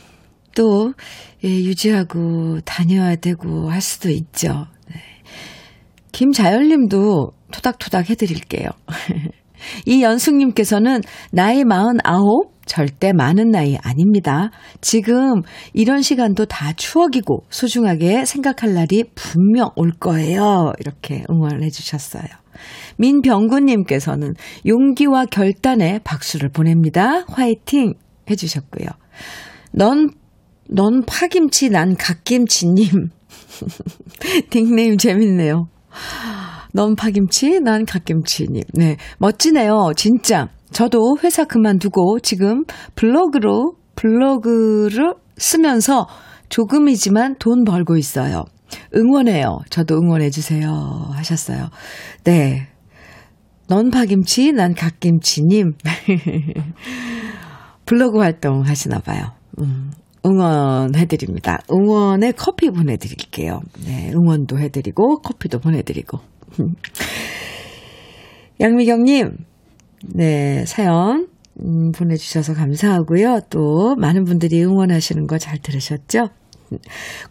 또, 0.55 0.93
예, 1.45 1.49
유지하고 1.49 2.61
다녀야 2.65 3.15
되고 3.17 3.71
할 3.71 3.81
수도 3.81 4.11
있죠. 4.11 4.67
김자열님도 6.13 7.33
토닥토닥 7.53 8.11
해드릴게요. 8.11 8.69
이연숙님께서는 9.87 11.01
나이 11.33 11.65
49, 11.65 12.51
절대 12.67 13.13
많은 13.13 13.51
나이 13.51 13.77
아닙니다. 13.83 14.51
지금 14.81 15.43
이런 15.73 16.03
시간도 16.03 16.47
다 16.47 16.73
추억이고 16.75 17.45
소중하게 17.51 18.25
생각할 18.25 18.75
날이 18.75 19.05
분명 19.15 19.71
올 19.75 19.91
거예요. 19.99 20.73
이렇게 20.79 21.25
응원을 21.31 21.63
해주셨어요. 21.65 22.27
민병구님께서는 22.99 24.35
용기와 24.67 25.25
결단에 25.27 26.01
박수를 26.05 26.51
보냅니다. 26.51 27.25
화이팅 27.29 27.95
해주셨고요. 28.31 28.89
넌, 29.73 30.11
넌 30.69 31.03
파김치, 31.07 31.71
난 31.71 31.97
갓김치님. 31.97 33.09
닉네임 34.53 34.99
재밌네요. 34.99 35.69
넌 36.73 36.97
파김치, 36.97 37.61
난 37.61 37.85
갓김치님. 37.85 38.63
네. 38.75 38.97
멋지네요. 39.19 39.93
진짜. 39.97 40.49
저도 40.71 41.19
회사 41.25 41.45
그만두고 41.45 42.21
지금 42.21 42.65
블로그로, 42.95 43.75
블로그를 43.97 45.15
쓰면서 45.37 46.07
조금이지만 46.49 47.37
돈 47.39 47.65
벌고 47.65 47.97
있어요. 47.97 48.45
응원해요. 48.95 49.59
저도 49.71 49.97
응원해주세요. 49.97 50.69
하셨어요. 51.13 51.69
네. 52.25 52.69
넌 53.69 53.91
파김치, 53.91 54.53
난 54.53 54.75
갓김치님. 54.75 55.73
블로그 57.87 58.19
활동 58.19 58.63
하시나 58.63 58.99
봐요. 58.99 59.33
음, 59.61 59.93
응원해드립니다. 60.27 61.59
응원에 61.71 62.33
커피 62.33 62.71
보내드릴게요. 62.71 63.61
네, 63.87 64.11
응원도 64.15 64.59
해드리고, 64.59 65.21
커피도 65.23 65.61
보내드리고. 65.61 66.19
양미경님, 68.61 69.31
네, 70.15 70.65
사연, 70.67 71.29
음, 71.63 71.93
보내주셔서 71.93 72.55
감사하고요. 72.55 73.41
또, 73.51 73.95
많은 73.97 74.25
분들이 74.25 74.63
응원하시는 74.65 75.27
거 75.27 75.39
잘 75.39 75.59
들으셨죠? 75.59 76.29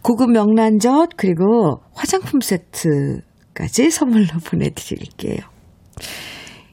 고급 0.02 0.30
명란젓, 0.32 1.10
그리고 1.16 1.80
화장품 1.94 2.40
세트까지 2.40 3.90
선물로 3.90 4.26
보내드릴게요. 4.44 5.38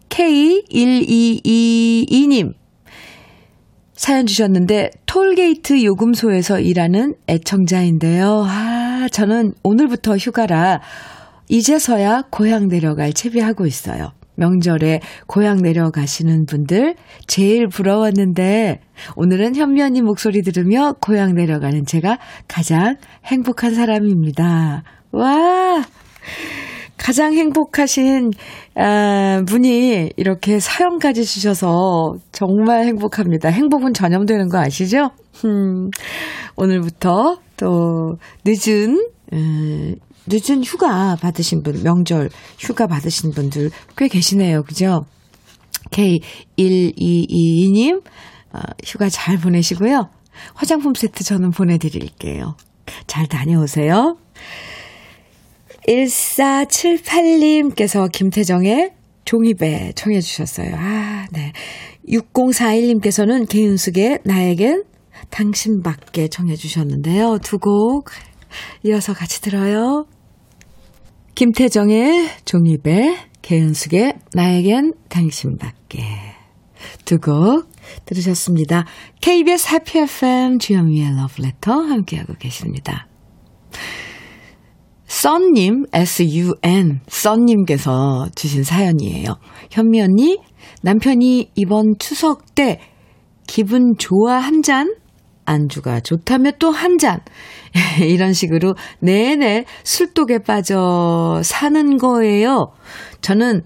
K1222님, 0.09 2.53
사연 3.95 4.25
주셨는데 4.25 4.91
톨게이트 5.05 5.83
요금소에서 5.83 6.59
일하는 6.59 7.15
애청자인데요. 7.27 8.45
아, 8.47 9.07
저는 9.11 9.53
오늘부터 9.63 10.17
휴가라 10.17 10.81
이제서야 11.47 12.23
고향 12.29 12.67
내려갈 12.67 13.13
채비하고 13.13 13.65
있어요. 13.65 14.11
명절에 14.35 14.99
고향 15.27 15.61
내려가시는 15.61 16.45
분들 16.45 16.95
제일 17.25 17.67
부러웠는데 17.67 18.81
오늘은 19.15 19.55
현면이 19.55 20.01
목소리 20.01 20.41
들으며 20.41 20.95
고향 20.99 21.33
내려가는 21.33 21.85
제가 21.85 22.19
가장 22.47 22.97
행복한 23.25 23.73
사람입니다. 23.73 24.83
와! 25.11 25.85
가장 26.97 27.33
행복하신 27.33 28.31
아, 28.75 29.41
분이 29.45 30.11
이렇게 30.17 30.59
사연까지 30.59 31.25
주셔서 31.25 32.15
정말 32.31 32.85
행복합니다. 32.85 33.49
행복은 33.49 33.93
전염되는 33.93 34.49
거 34.49 34.59
아시죠? 34.59 35.11
음, 35.45 35.89
오늘부터 36.55 37.39
또 37.57 38.15
늦은 38.45 39.09
음, 39.33 39.95
늦은 40.27 40.63
휴가 40.63 41.15
받으신 41.15 41.63
분, 41.63 41.83
명절 41.83 42.29
휴가 42.57 42.87
받으신 42.87 43.31
분들 43.31 43.69
꽤 43.97 44.07
계시네요. 44.07 44.63
그죠? 44.63 45.05
K1222님, 45.91 48.01
어, 48.53 48.59
휴가 48.85 49.09
잘 49.09 49.37
보내시고요. 49.37 50.09
화장품 50.55 50.93
세트 50.95 51.23
저는 51.23 51.51
보내드릴게요. 51.51 52.55
잘 53.07 53.27
다녀오세요. 53.27 54.17
1478님께서 55.87 58.11
김태정의 58.11 58.91
종이배 59.25 59.93
청해 59.95 60.21
주셨어요. 60.21 60.75
아, 60.75 61.25
네. 61.31 61.51
6041님께서는 62.07 63.47
개윤숙의 63.49 64.19
나에겐 64.23 64.83
당신밖에 65.29 66.27
청해 66.27 66.55
주셨는데요. 66.55 67.39
두 67.39 67.57
곡 67.59 68.09
이어서 68.83 69.13
같이 69.13 69.41
들어요. 69.41 70.05
김태정의 71.35 72.29
종이배, 72.45 73.17
개윤숙의 73.41 74.13
나에겐 74.33 74.93
당신밖에 75.09 76.03
두 77.05 77.19
곡 77.19 77.67
들으셨습니다. 78.05 78.85
KBS 79.21 79.73
해피 79.73 79.99
FM 79.99 80.59
주현미의 80.59 81.15
러브레터 81.17 81.71
함께하고 81.73 82.33
계십니다. 82.39 83.07
썬님, 85.07 85.85
S-U-N, 85.93 86.99
썬님께서 87.07 88.27
주신 88.35 88.63
사연이에요. 88.63 89.37
현미 89.71 90.01
언니, 90.01 90.39
남편이 90.81 91.51
이번 91.55 91.95
추석 91.99 92.55
때 92.55 92.79
기분 93.47 93.93
좋아 93.97 94.37
한 94.37 94.61
잔, 94.63 94.95
안주가 95.45 95.99
좋다며 95.99 96.51
또 96.57 96.71
한 96.71 96.97
잔. 96.97 97.19
이런 98.01 98.33
식으로 98.33 98.73
내내 98.99 99.65
술독에 99.83 100.39
빠져 100.39 101.41
사는 101.43 101.97
거예요. 101.97 102.71
저는 103.21 103.61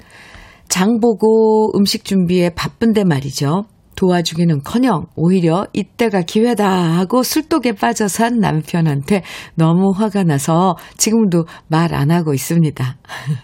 장 0.68 1.00
보고 1.00 1.72
음식 1.78 2.04
준비에 2.04 2.50
바쁜데 2.50 3.06
말이죠. 3.06 3.66
도와주기는 4.00 4.64
커녕 4.64 5.08
오히려 5.18 5.68
이때가 5.74 6.22
기회다 6.22 6.66
하고 6.98 7.22
술독에 7.22 7.74
빠져 7.74 8.08
산 8.08 8.40
남편한테 8.40 9.24
너무 9.56 9.92
화가 9.94 10.24
나서 10.24 10.78
지금도 10.96 11.46
말 11.68 11.90
안 11.94 12.10
하고 12.12 12.34
있습니다. 12.34 12.98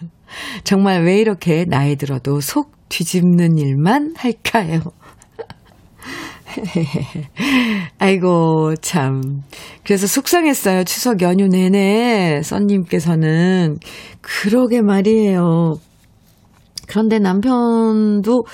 정말 0.64 1.04
왜 1.04 1.18
이렇게 1.18 1.66
나이 1.66 1.96
들어도 1.96 2.40
속 2.40 2.72
뒤집는 2.88 3.58
일만 3.58 4.14
할까요? 4.16 4.80
아이고, 7.98 8.76
참. 8.76 9.42
그래서 9.84 10.06
속상했어요. 10.06 10.84
추석 10.84 11.20
연휴 11.20 11.48
내내, 11.48 12.40
썬님께서는. 12.42 13.78
그러게 14.22 14.80
말이에요. 14.80 15.74
그런데 16.86 17.18
남편도 17.18 18.44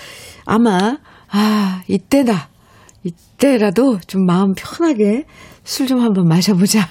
아마 0.46 0.96
아, 1.32 1.82
이때다. 1.88 2.48
이때라도 3.04 3.98
좀 4.06 4.24
마음 4.26 4.52
편하게 4.54 5.24
술 5.64 5.86
좀 5.86 6.00
한번 6.00 6.28
마셔보자. 6.28 6.86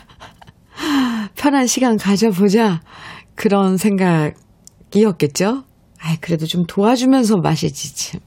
편한 1.36 1.68
시간 1.68 1.98
가져보자. 1.98 2.82
그런 3.36 3.78
생각이었겠죠? 3.78 5.64
아이, 6.00 6.18
그래도 6.20 6.46
좀 6.46 6.64
도와주면서 6.68 7.38
마시지, 7.38 7.96
참. 7.96 8.20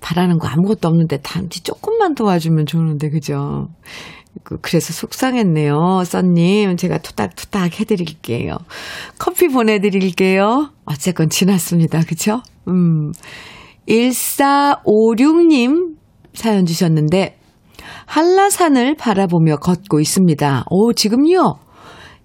바라는 0.00 0.38
거 0.38 0.46
아무것도 0.46 0.86
없는데 0.88 1.18
단지 1.22 1.62
조금만 1.62 2.14
도와주면 2.14 2.66
좋은데, 2.66 3.10
그죠? 3.10 3.68
그, 4.44 4.58
그래서 4.60 4.92
속상했네요. 4.92 6.02
썬님, 6.04 6.76
제가 6.76 6.98
투닥투닥 6.98 7.80
해드릴게요. 7.80 8.56
커피 9.18 9.48
보내드릴게요. 9.48 10.70
어쨌건 10.84 11.28
지났습니다. 11.30 12.02
그쵸? 12.02 12.42
음. 12.68 13.12
1456님 13.88 15.96
사연 16.34 16.66
주셨는데, 16.66 17.38
한라산을 18.06 18.96
바라보며 18.96 19.56
걷고 19.56 20.00
있습니다. 20.00 20.64
오, 20.70 20.92
지금요? 20.92 21.56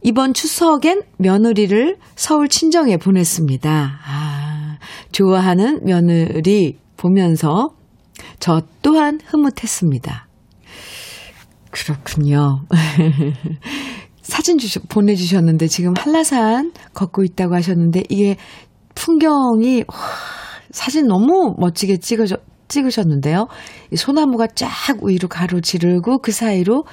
이번 0.01 0.33
추석엔 0.33 1.03
며느리를 1.17 1.97
서울 2.15 2.49
친정에 2.49 2.97
보냈습니다. 2.97 3.99
아, 4.05 4.77
좋아하는 5.11 5.79
며느리 5.85 6.77
보면서 6.97 7.69
저 8.39 8.61
또한 8.81 9.19
흐뭇했습니다. 9.25 10.27
그렇군요. 11.71 12.63
사진 14.21 14.57
주셔, 14.57 14.81
보내주셨는데 14.89 15.67
지금 15.67 15.93
한라산 15.97 16.73
걷고 16.93 17.23
있다고 17.23 17.55
하셨는데 17.55 18.03
이게 18.09 18.35
풍경이 18.95 19.85
와, 19.87 19.95
사진 20.73 21.07
너무 21.07 21.55
멋지게 21.57 21.97
찍으셨, 21.97 22.41
찍으셨는데요. 22.67 23.47
이 23.91 23.95
소나무가 23.95 24.47
쫙 24.47 24.69
위로 25.03 25.29
가로지르고 25.29 26.17
그 26.17 26.31
사이로 26.31 26.83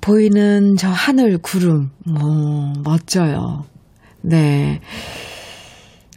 보이는 0.00 0.76
저 0.76 0.88
하늘 0.88 1.38
구름, 1.38 1.90
뭐, 2.04 2.72
멋져요. 2.82 3.64
네. 4.22 4.80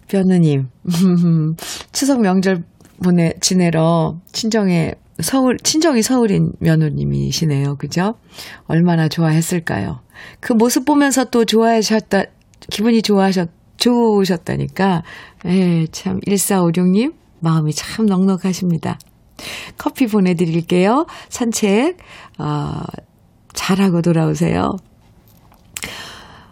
변우님, 0.07 0.69
추석 1.91 2.21
명절 2.21 2.63
보내, 3.03 3.33
지내러 3.41 4.17
친정에 4.31 4.93
서울, 5.21 5.57
친정이 5.57 6.01
서울인 6.01 6.53
며느님이시네요. 6.59 7.75
그죠? 7.75 8.15
얼마나 8.65 9.09
좋아했을까요? 9.09 9.99
그 10.39 10.53
모습 10.53 10.85
보면서 10.85 11.25
또 11.25 11.45
좋아하셨다, 11.45 12.23
기분이 12.71 13.01
좋아하셨, 13.01 13.49
좋으셨다니까. 13.79 15.03
예, 15.45 15.87
참, 15.91 16.19
1456님, 16.27 17.13
마음이 17.39 17.73
참 17.73 18.05
넉넉하십니다. 18.05 18.99
커피 19.77 20.07
보내드릴게요. 20.07 21.05
산책, 21.29 21.97
어, 22.37 22.81
잘하고 23.53 24.01
돌아오세요. 24.01 24.71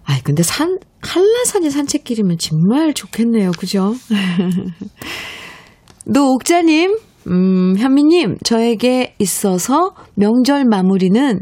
아이, 0.06 0.22
근데 0.24 0.42
산, 0.42 0.80
한라산이 1.02 1.70
산책길이면 1.70 2.38
정말 2.38 2.94
좋겠네요. 2.94 3.52
그죠? 3.52 3.94
노옥자님, 6.06 6.98
음, 7.28 7.78
현미님, 7.78 8.38
저에게 8.44 9.16
있어서 9.20 9.94
명절 10.16 10.64
마무리는 10.64 11.42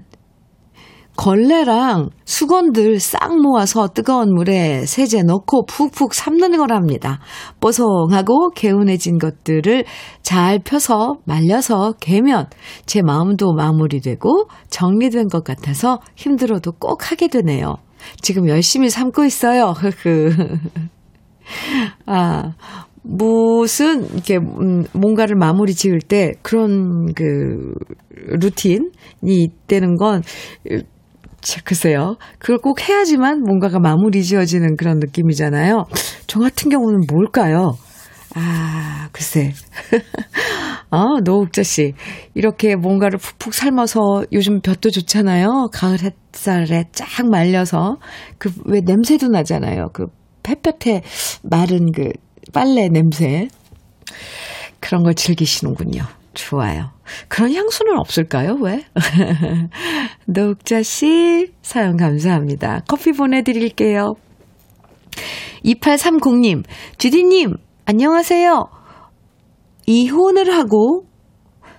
걸레랑 1.15 2.09
수건들 2.25 2.99
싹 2.99 3.39
모아서 3.41 3.87
뜨거운 3.87 4.33
물에 4.33 4.85
세제 4.85 5.23
넣고 5.23 5.65
푹푹 5.65 6.13
삶는 6.13 6.57
거랍니다. 6.57 7.19
뽀송하고 7.61 8.51
개운해진 8.51 9.17
것들을 9.17 9.85
잘 10.21 10.59
펴서 10.59 11.17
말려서 11.25 11.93
개면 11.99 12.47
제 12.85 13.01
마음도 13.01 13.53
마무리되고 13.53 14.49
정리된 14.69 15.27
것 15.27 15.43
같아서 15.43 15.99
힘들어도 16.15 16.73
꼭 16.73 17.11
하게 17.11 17.27
되네요. 17.27 17.77
지금 18.21 18.47
열심히 18.47 18.89
삶고 18.89 19.25
있어요. 19.25 19.73
아, 22.05 22.53
무슨 23.01 24.03
이렇게 24.13 24.37
음, 24.37 24.85
뭔가를 24.93 25.35
마무리 25.35 25.73
지을 25.73 25.99
때 25.99 26.33
그런 26.41 27.13
그 27.13 27.73
루틴이 28.09 28.89
있다는 29.25 29.95
건 29.95 30.23
글쎄요. 31.63 32.15
그걸 32.39 32.57
꼭 32.57 32.87
해야지만 32.87 33.41
뭔가가 33.41 33.79
마무리 33.79 34.23
지어지는 34.23 34.75
그런 34.77 34.99
느낌이잖아요. 34.99 35.83
저 36.27 36.39
같은 36.39 36.69
경우는 36.69 37.01
뭘까요? 37.11 37.77
아, 38.35 39.07
글쎄. 39.11 39.53
아, 40.91 41.05
노옥자 41.23 41.63
씨. 41.63 41.93
이렇게 42.33 42.75
뭔가를 42.75 43.17
푹푹 43.17 43.53
삶아서 43.53 44.25
요즘 44.33 44.59
볕도 44.61 44.89
좋잖아요. 44.89 45.69
가을 45.71 45.97
햇살에 46.01 46.83
쫙 46.91 47.07
말려서. 47.29 47.97
그, 48.37 48.51
왜 48.65 48.81
냄새도 48.83 49.27
나잖아요. 49.29 49.87
그 49.93 50.07
햇볕에 50.47 51.01
마른 51.43 51.91
그 51.91 52.09
빨래 52.53 52.89
냄새. 52.89 53.47
그런 54.79 55.03
걸 55.03 55.15
즐기시는군요. 55.15 56.03
좋아요. 56.33 56.94
그런 57.27 57.53
향수는 57.53 57.97
없을까요? 57.97 58.57
왜? 58.61 58.85
노옥자 60.25 60.83
씨, 60.83 61.51
사연 61.61 61.97
감사합니다. 61.97 62.81
커피 62.87 63.11
보내드릴게요. 63.11 64.13
2830님, 65.63 66.63
주디님, 66.97 67.55
안녕하세요. 67.85 68.67
이혼을 69.87 70.55
하고 70.55 71.05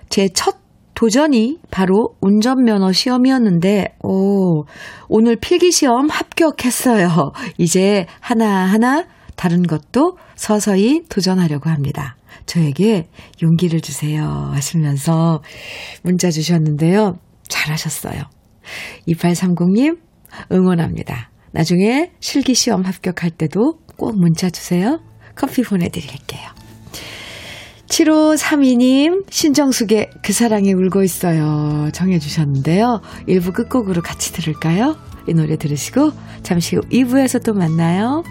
제 0.09 0.27
첫 0.33 0.67
도전이 0.97 1.59
바로 1.69 2.15
운전면허 2.21 2.91
시험이었는데, 2.91 3.97
오, 4.03 4.63
오늘 5.07 5.35
필기시험 5.35 6.09
합격했어요. 6.09 7.33
이제 7.59 8.07
하나하나 8.19 9.05
다른 9.35 9.61
것도 9.61 10.17
서서히 10.33 11.03
도전하려고 11.07 11.69
합니다. 11.69 12.16
저에게 12.47 13.07
용기를 13.43 13.81
주세요. 13.81 14.25
하시면서 14.53 15.43
문자 16.01 16.31
주셨는데요. 16.31 17.19
잘하셨어요. 17.47 18.23
2830님, 19.07 19.99
응원합니다. 20.51 21.29
나중에 21.51 22.11
실기시험 22.19 22.81
합격할 22.81 23.31
때도 23.31 23.79
꼭 23.97 24.17
문자 24.17 24.49
주세요. 24.49 24.99
커피 25.35 25.61
보내드릴게요. 25.61 26.41
7532님, 27.87 29.25
신정숙의 29.29 30.09
그 30.21 30.33
사랑이 30.33 30.73
울고 30.73 31.03
있어요. 31.03 31.89
정해주셨는데요. 31.93 33.01
1부 33.27 33.53
끝곡으로 33.53 34.01
같이 34.01 34.33
들을까요? 34.33 34.97
이 35.27 35.33
노래 35.33 35.57
들으시고, 35.57 36.11
잠시 36.43 36.75
후 36.75 36.81
2부에서 36.91 37.43
또 37.43 37.53
만나요. 37.53 38.23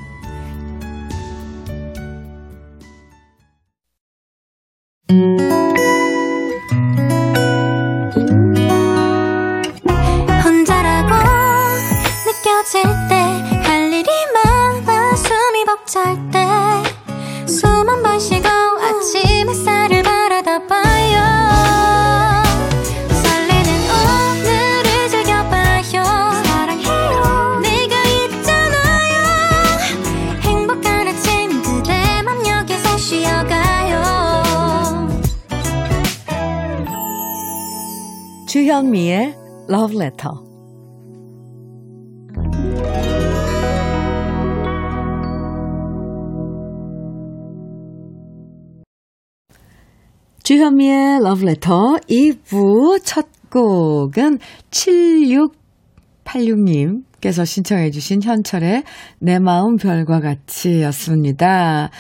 주현미의 50.67 51.21
Letter 51.43 52.01
2부 52.09 53.01
첫 53.05 53.27
곡은 53.51 54.39
7686님 54.71 57.05
께서 57.21 57.45
신청해 57.45 57.93
주신 57.93 58.21
현철의 58.23 58.83
내 59.21 59.39
마음 59.39 59.77
별과 59.77 60.19
같이 60.21 60.83
였습니다. 60.83 61.91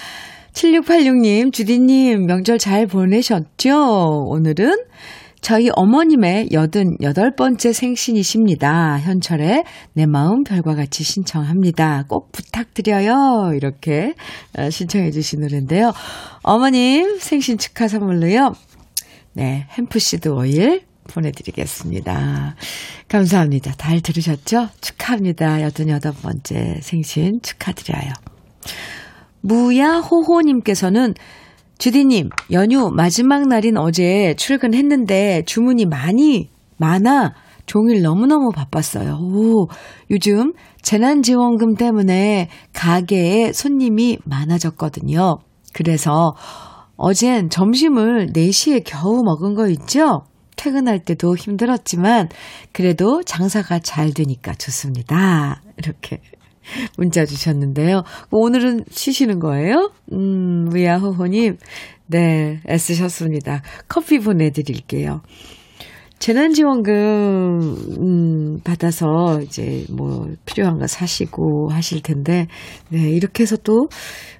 7686님, 0.52 1.52
주디님, 1.52 2.26
명절 2.26 2.58
잘 2.58 2.86
보내셨죠? 2.86 4.24
오늘은 4.28 4.74
저희 5.46 5.68
어머님의 5.72 6.48
88번째 6.48 7.72
생신이십니다. 7.72 8.98
현철의 8.98 9.62
내 9.92 10.04
마음 10.04 10.42
별과 10.42 10.74
같이 10.74 11.04
신청합니다. 11.04 12.02
꼭 12.08 12.32
부탁드려요. 12.32 13.52
이렇게 13.54 14.14
어, 14.58 14.68
신청해 14.68 15.12
주신 15.12 15.42
노래인데요. 15.42 15.92
어머님 16.42 17.20
생신 17.20 17.58
축하 17.58 17.86
선물로요. 17.86 18.54
네, 19.34 19.68
햄프시드 19.78 20.30
오일 20.30 20.82
보내드리겠습니다. 21.08 22.56
감사합니다. 23.06 23.72
잘 23.78 24.00
들으셨죠? 24.00 24.70
축하합니다. 24.80 25.58
88번째 25.58 26.82
생신 26.82 27.38
축하드려요. 27.40 28.10
무야호호님께서는 29.42 31.14
주디님, 31.78 32.30
연휴 32.52 32.90
마지막 32.90 33.46
날인 33.48 33.76
어제 33.76 34.34
출근했는데 34.38 35.42
주문이 35.46 35.86
많이, 35.86 36.48
많아 36.78 37.34
종일 37.66 38.02
너무너무 38.02 38.50
바빴어요. 38.54 39.18
오, 39.20 39.68
요즘 40.10 40.52
재난지원금 40.82 41.74
때문에 41.74 42.48
가게에 42.72 43.52
손님이 43.52 44.18
많아졌거든요. 44.24 45.38
그래서 45.74 46.34
어젠 46.96 47.50
점심을 47.50 48.32
4시에 48.32 48.82
겨우 48.84 49.22
먹은 49.22 49.54
거 49.54 49.68
있죠? 49.68 50.22
퇴근할 50.56 51.00
때도 51.00 51.36
힘들었지만 51.36 52.30
그래도 52.72 53.22
장사가 53.22 53.80
잘 53.80 54.14
되니까 54.14 54.54
좋습니다. 54.54 55.60
이렇게 55.76 56.20
문자 56.96 57.24
주셨는데요. 57.24 58.02
오늘은 58.30 58.84
쉬시는 58.90 59.38
거예요? 59.38 59.90
음, 60.12 60.68
위아호호님, 60.74 61.56
네, 62.06 62.60
애쓰셨습니다. 62.68 63.62
커피 63.88 64.18
보내드릴게요. 64.18 65.22
재난지원금, 66.18 66.94
음, 68.00 68.60
받아서 68.64 69.40
이제 69.42 69.84
뭐 69.90 70.28
필요한 70.46 70.78
거 70.78 70.86
사시고 70.86 71.68
하실 71.70 72.02
텐데, 72.02 72.46
네, 72.88 73.10
이렇게 73.10 73.42
해서 73.42 73.56
또, 73.56 73.88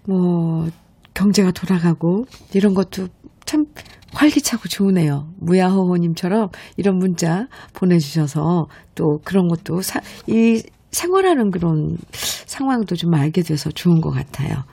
뭐, 0.06 0.68
경제가 1.12 1.50
돌아가고, 1.50 2.24
이런 2.54 2.72
것도 2.72 3.08
참 3.44 3.66
활기차고 4.12 4.68
좋으네요. 4.68 5.28
무야호호님처럼 5.40 6.48
이런 6.76 6.96
문자 6.96 7.46
보내주셔서 7.74 8.66
또 8.94 9.20
그런 9.24 9.48
것도 9.48 9.82
사, 9.82 10.00
이 10.26 10.62
생활하는 10.90 11.50
그런 11.50 11.98
상황도 12.12 12.96
좀 12.96 13.14
알게 13.14 13.42
돼서 13.42 13.70
좋은 13.70 14.00
것 14.00 14.10
같아요. 14.10 14.64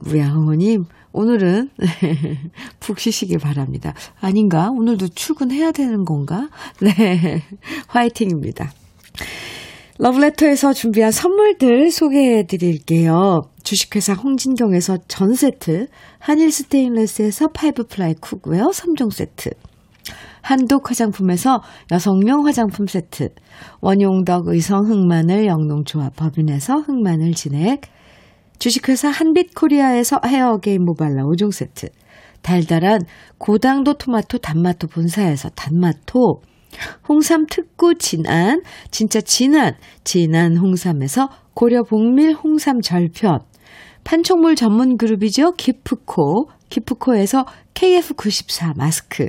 무야호호님, 0.00 0.84
오늘은 1.12 1.70
푹 2.80 3.00
쉬시길 3.00 3.38
바랍니다. 3.38 3.94
아닌가? 4.20 4.70
오늘도 4.70 5.08
출근해야 5.08 5.72
되는 5.72 6.04
건가? 6.04 6.48
네. 6.80 7.42
화이팅입니다. 7.88 8.72
러브레터에서 9.98 10.72
준비한 10.72 11.12
선물들 11.12 11.90
소개해 11.90 12.46
드릴게요. 12.46 13.42
주식회사 13.62 14.14
홍진경에서 14.14 14.98
전 15.08 15.34
세트, 15.34 15.88
한일 16.18 16.50
스테인레스에서 16.50 17.48
five 17.48 17.84
ply 17.86 18.14
cookware 18.14 18.70
3종 18.70 19.12
세트, 19.12 19.50
한독 20.42 20.90
화장품에서 20.90 21.60
여성용 21.90 22.46
화장품 22.46 22.86
세트, 22.86 23.28
원용덕 23.80 24.48
의성 24.48 24.86
흑마늘 24.86 25.46
영농조합 25.46 26.16
법인에서 26.16 26.76
흑마늘 26.78 27.32
진액, 27.32 27.82
주식회사 28.58 29.08
한빛코리아에서 29.08 30.20
헤어게임 30.26 30.84
모발라 30.84 31.22
5종 31.24 31.52
세트, 31.52 31.88
달달한 32.42 33.00
고당도 33.38 33.94
토마토 33.94 34.38
단마토 34.38 34.88
본사에서 34.88 35.50
단마토, 35.50 36.42
홍삼 37.08 37.46
특구 37.50 37.96
진안, 37.96 38.62
진짜 38.90 39.20
진안, 39.20 39.74
진안 40.04 40.56
홍삼에서 40.56 41.28
고려 41.54 41.82
복밀 41.82 42.32
홍삼 42.32 42.80
절편, 42.80 43.40
판촉물 44.04 44.56
전문 44.56 44.96
그룹이죠. 44.96 45.52
기프코, 45.52 46.48
기프코에서 46.68 47.44
KF94 47.74 48.76
마스크, 48.76 49.28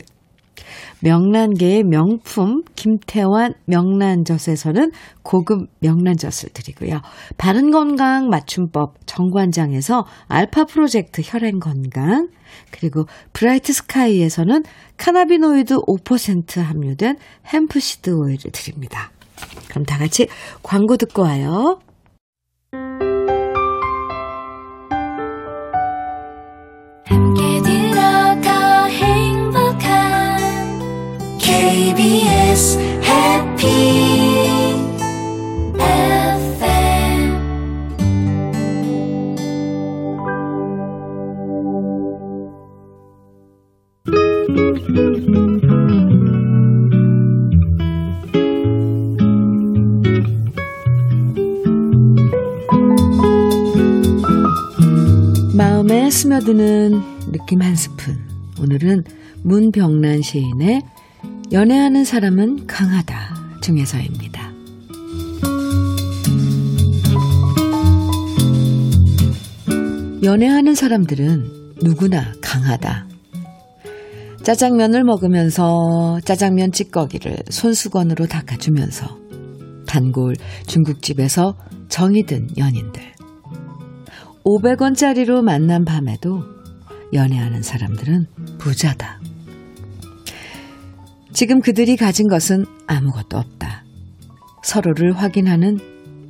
명란계의 1.02 1.84
명품 1.84 2.64
김태환 2.76 3.54
명란젓에서는 3.66 4.92
고급 5.24 5.68
명란젓을 5.80 6.50
드리고요. 6.54 7.02
바른건강 7.38 8.30
맞춤법 8.30 8.96
정관장에서 9.06 10.06
알파 10.28 10.66
프로젝트 10.66 11.22
혈행건강 11.24 12.30
그리고 12.72 13.06
브라이트 13.34 13.74
스카이에서는 13.74 14.64
cannabinoid 14.98 15.76
5% 15.76 16.62
함유된 16.62 17.18
hemp 17.54 17.83
seed 17.83 18.12
오일을 18.12 18.52
드립니다. 18.52 19.12
그럼 19.70 19.86
다 19.86 19.98
같이 19.98 20.28
광고 20.62 20.98
듣고 20.98 21.24
와요. 21.24 21.80
KBS 31.62 32.80
해피 33.06 33.68
마음에 55.56 56.10
스며드는 56.10 57.04
느낌 57.32 57.62
한 57.62 57.76
스푼. 57.76 58.18
오늘은 58.60 59.04
문병란 59.44 60.24
시인의 60.24 60.82
연애하는 61.52 62.06
사람은 62.06 62.66
강하다 62.66 63.60
중에서입니다. 63.60 64.54
연애하는 70.24 70.76
사람들은 70.76 71.76
누구나 71.84 72.32
강하다. 72.42 73.08
짜장면을 74.44 75.04
먹으면서 75.04 76.20
짜장면 76.24 76.72
찌꺼기를 76.72 77.40
손수건으로 77.50 78.28
닦아주면서 78.28 79.20
단골 79.86 80.36
중국집에서 80.68 81.58
정이 81.90 82.24
든 82.28 82.48
연인들. 82.58 83.02
500원짜리로 84.46 85.42
만난 85.42 85.84
밤에도 85.84 86.46
연애하는 87.14 87.62
사람들은 87.62 88.28
부자다. 88.58 89.21
지금 91.34 91.62
그들이 91.62 91.96
가진 91.96 92.28
것은 92.28 92.66
아무것도 92.88 93.38
없다. 93.38 93.84
서로를 94.64 95.14
확인하는 95.14 95.80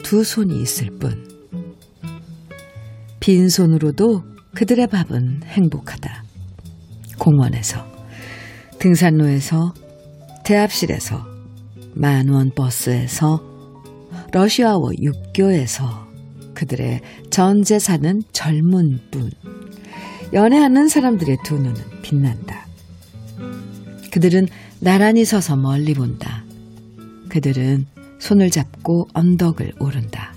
두 0.04 0.24
손이 0.24 0.62
있을 0.62 0.90
뿐. 1.00 1.28
빈손으로도 3.20 4.24
그들의 4.56 4.88
밥은 4.88 5.42
행복하다. 5.46 6.24
공원에서, 7.18 7.86
등산로에서, 8.80 9.74
대합실에서, 10.44 11.26
만원 11.94 12.52
버스에서, 12.56 13.42
러시아워 14.32 14.92
육교에서 15.00 16.08
그들의 16.54 17.02
전 17.30 17.64
재산은 17.64 18.24
젊은 18.32 19.00
뿐. 19.12 19.30
연애하는 20.34 20.88
사람들의 20.88 21.38
두 21.44 21.56
눈은 21.56 22.02
빛난다. 22.02 22.66
그들은 24.12 24.48
나란히 24.82 25.26
서서 25.26 25.58
멀리 25.58 25.94
본다. 25.94 26.44
그들은 27.30 27.86
손을 28.18 28.50
잡고 28.50 29.08
언덕을 29.14 29.74
오른다. 29.80 30.34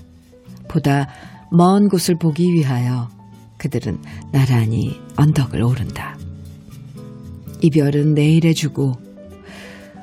보다 0.67 1.07
먼 1.51 1.87
곳을 1.87 2.15
보기 2.19 2.53
위하여 2.53 3.09
그들은 3.57 3.97
나란히 4.31 5.01
언덕을 5.17 5.63
오른다. 5.63 6.15
이별은 7.61 8.13
내일에 8.13 8.53
주고 8.53 8.93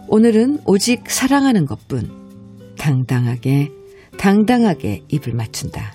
오늘은 0.09 0.59
오직 0.67 1.09
사랑하는 1.09 1.65
것뿐 1.65 2.11
당당하게 2.77 3.71
당당하게 4.19 5.05
입을 5.09 5.35
맞춘다. 5.35 5.95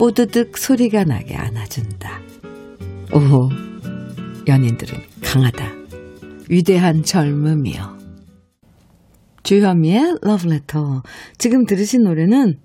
뽀드득 0.00 0.58
소리가 0.58 1.04
나게 1.04 1.36
안아준다. 1.36 2.20
오, 3.12 3.48
연인들은 4.48 4.98
강하다. 5.22 5.77
위대한 6.48 7.02
젊음이여. 7.02 7.98
주현미의 9.42 10.18
러브레터. 10.22 11.02
지금 11.36 11.66
들으신 11.66 12.02
노래는 12.02 12.58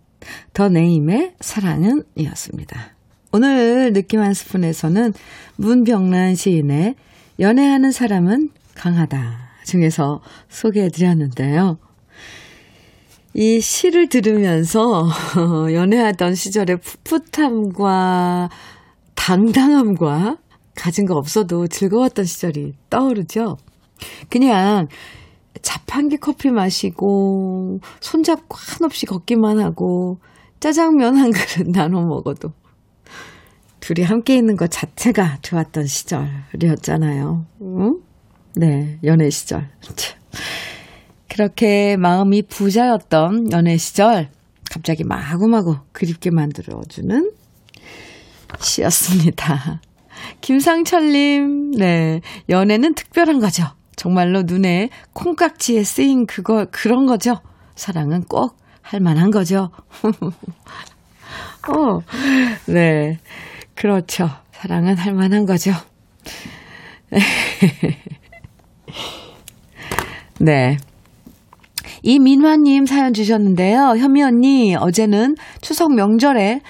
더 0.53 0.69
네임의 0.69 1.35
사랑은 1.39 2.03
이었습니다. 2.15 2.93
오늘 3.31 3.93
느낌 3.93 4.21
한 4.21 4.33
스푼에서는 4.33 5.13
문병란 5.57 6.35
시인의 6.35 6.95
연애하는 7.39 7.91
사람은 7.91 8.49
강하다 8.75 9.49
중에서 9.65 10.21
소개해 10.49 10.89
드렸는데요. 10.89 11.77
이 13.33 13.59
시를 13.59 14.07
들으면서 14.07 15.09
연애하던 15.73 16.35
시절의 16.35 16.77
풋풋함과 17.03 18.49
당당함과 19.15 20.37
가진 20.75 21.05
거 21.05 21.15
없어도 21.15 21.67
즐거웠던 21.67 22.25
시절이 22.25 22.73
떠오르죠. 22.89 23.57
그냥 24.29 24.88
자판기 25.62 26.17
커피 26.17 26.49
마시고 26.49 27.79
손잡고 27.99 28.58
한없이 28.58 29.06
걷기만 29.06 29.60
하고 29.60 30.19
짜장면 30.60 31.17
한 31.17 31.32
그릇 31.32 31.69
나눠 31.71 32.01
먹어도 32.06 32.53
둘이 33.79 34.03
함께 34.03 34.36
있는 34.38 34.56
것 34.56 34.71
자체가 34.71 35.39
좋았던 35.41 35.88
시절이었잖아요. 35.88 37.45
응? 37.62 37.99
네, 38.56 38.97
연애 39.03 39.29
시절. 39.29 39.69
그렇게 41.27 41.97
마음이 41.97 42.43
부자였던 42.43 43.51
연애 43.51 43.75
시절 43.75 44.29
갑자기 44.71 45.03
마구마구 45.03 45.77
그립게 45.91 46.29
만들어주는 46.32 47.32
시였습니다. 48.60 49.82
김상철님, 50.41 51.71
네. 51.71 52.21
연애는 52.49 52.93
특별한 52.95 53.39
거죠. 53.39 53.65
정말로 53.95 54.43
눈에 54.43 54.89
콩깍지에 55.13 55.84
쓰인 55.84 56.25
그거, 56.25 56.65
그런 56.71 57.06
거죠. 57.06 57.39
사랑은 57.75 58.25
꼭 58.25 58.63
할 58.84 58.99
만한 58.99 59.32
거죠. 59.32 59.71
어, 61.67 61.99
네. 62.67 63.17
그렇죠. 63.73 64.29
사랑은 64.51 64.95
할 64.97 65.15
만한 65.15 65.45
거죠. 65.45 65.71
네. 70.39 70.77
이민화님 72.03 72.86
사연 72.86 73.13
주셨는데요. 73.13 73.95
현미 73.97 74.21
언니, 74.21 74.75
어제는 74.75 75.36
추석 75.62 75.95
명절에 75.95 76.62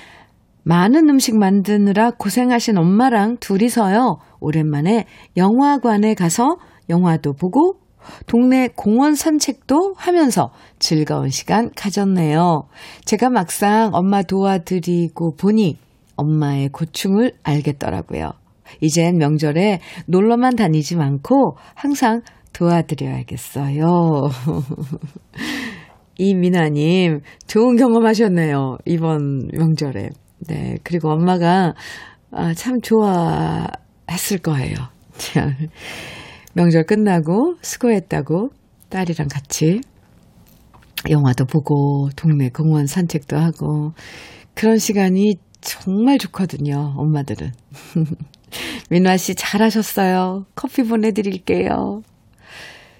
많은 0.63 1.09
음식 1.09 1.35
만드느라 1.35 2.11
고생하신 2.11 2.77
엄마랑 2.77 3.37
둘이서요. 3.39 4.19
오랜만에 4.39 5.07
영화관에 5.35 6.13
가서 6.13 6.57
영화도 6.89 7.33
보고 7.33 7.79
동네 8.27 8.67
공원 8.75 9.15
산책도 9.15 9.95
하면서 9.97 10.51
즐거운 10.79 11.29
시간 11.29 11.71
가졌네요. 11.75 12.67
제가 13.05 13.29
막상 13.29 13.91
엄마 13.93 14.23
도와드리고 14.23 15.35
보니 15.35 15.77
엄마의 16.15 16.69
고충을 16.69 17.33
알겠더라고요. 17.43 18.31
이젠 18.81 19.17
명절에 19.17 19.79
놀러만 20.07 20.55
다니지 20.55 20.95
않고 20.99 21.57
항상 21.75 22.21
도와드려야겠어요. 22.53 24.29
이민아님, 26.17 27.21
좋은 27.47 27.75
경험 27.75 28.05
하셨네요. 28.05 28.77
이번 28.85 29.47
명절에. 29.51 30.09
네. 30.47 30.77
그리고 30.83 31.09
엄마가, 31.09 31.73
아, 32.31 32.53
참 32.53 32.79
좋아했을 32.81 34.37
거예요. 34.43 34.75
명절 36.53 36.85
끝나고 36.85 37.55
수고했다고 37.61 38.49
딸이랑 38.89 39.27
같이 39.27 39.81
영화도 41.09 41.45
보고 41.45 42.09
동네 42.15 42.49
공원 42.49 42.85
산책도 42.85 43.37
하고 43.37 43.93
그런 44.53 44.77
시간이 44.77 45.35
정말 45.61 46.17
좋거든요. 46.17 46.93
엄마들은. 46.97 47.51
민화 48.89 49.17
씨 49.17 49.35
잘하셨어요. 49.35 50.45
커피 50.55 50.83
보내드릴게요. 50.83 52.01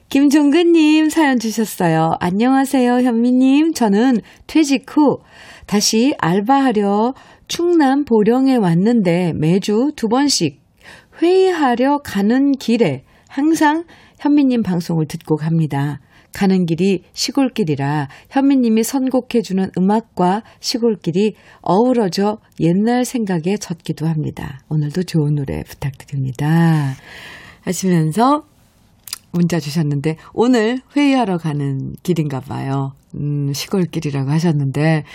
김종근님 0.09 1.09
사연 1.09 1.39
주셨어요. 1.39 2.11
안녕하세요, 2.19 3.01
현미님. 3.01 3.73
저는 3.73 4.19
퇴직 4.47 4.85
후 4.87 5.19
다시 5.65 6.13
알바하려 6.19 7.13
충남 7.47 8.03
보령에 8.05 8.55
왔는데 8.55 9.33
매주 9.35 9.91
두 9.95 10.07
번씩 10.07 10.61
회의하려 11.21 11.99
가는 11.99 12.51
길에 12.51 13.03
항상 13.33 13.85
현미님 14.19 14.61
방송을 14.61 15.07
듣고 15.07 15.37
갑니다. 15.37 15.99
가는 16.35 16.67
길이 16.67 17.01
시골길이라 17.13 18.07
현미님이 18.29 18.83
선곡해주는 18.83 19.71
음악과 19.75 20.43
시골길이 20.59 21.33
어우러져 21.63 22.37
옛날 22.59 23.05
생각에 23.05 23.57
젖기도 23.59 24.05
합니다. 24.05 24.59
오늘도 24.69 25.01
좋은 25.03 25.33
노래 25.33 25.63
부탁드립니다. 25.63 26.93
하시면서 27.61 28.43
문자 29.31 29.59
주셨는데 29.59 30.17
오늘 30.35 30.77
회의하러 30.95 31.39
가는 31.39 31.95
길인가 32.03 32.39
봐요. 32.39 32.91
음, 33.15 33.51
시골길이라고 33.51 34.29
하셨는데 34.29 35.05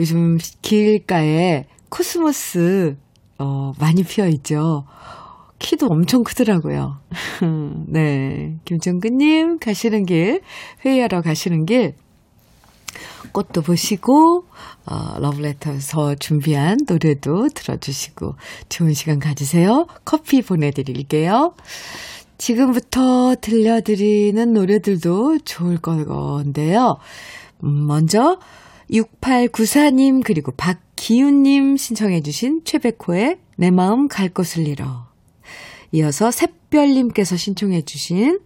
요즘 0.00 0.38
길가에 0.62 1.66
코스모스 1.90 2.96
어, 3.38 3.72
많이 3.78 4.04
피어 4.04 4.26
있죠. 4.28 4.84
키도 5.58 5.86
엄청 5.86 6.22
크더라고요. 6.22 6.98
네. 7.88 8.56
김정근님, 8.64 9.58
가시는 9.58 10.06
길, 10.06 10.40
회의하러 10.84 11.20
가시는 11.20 11.66
길, 11.66 11.94
꽃도 13.32 13.62
보시고, 13.62 14.44
어, 14.86 15.18
러브레터에서 15.18 16.14
준비한 16.16 16.78
노래도 16.88 17.48
들어주시고, 17.48 18.34
좋은 18.68 18.94
시간 18.94 19.18
가지세요. 19.18 19.86
커피 20.04 20.42
보내드릴게요. 20.42 21.54
지금부터 22.38 23.34
들려드리는 23.40 24.52
노래들도 24.52 25.38
좋을 25.44 25.78
건데요. 25.78 26.98
음, 27.64 27.86
먼저, 27.86 28.38
6894님, 28.90 30.22
그리고 30.24 30.52
박기훈님 30.52 31.76
신청해주신 31.76 32.62
최백호의 32.64 33.38
내 33.56 33.70
마음 33.70 34.06
갈 34.08 34.28
곳을 34.28 34.66
잃어. 34.68 35.07
이어서 35.92 36.30
샛별님께서 36.30 37.36
신청해 37.36 37.82
주신 37.82 38.40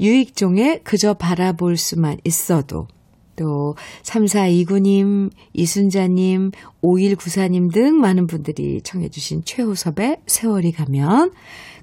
유익종의 0.00 0.80
그저 0.82 1.14
바라볼 1.14 1.76
수만 1.76 2.18
있어도 2.24 2.88
또 3.36 3.74
3429님, 4.02 5.30
이순자님, 5.52 6.52
5194님 6.82 7.72
등 7.72 8.00
많은 8.00 8.26
분들이 8.26 8.80
청해 8.82 9.08
주신 9.08 9.42
최호섭의 9.44 10.18
세월이 10.26 10.72
가면 10.72 11.32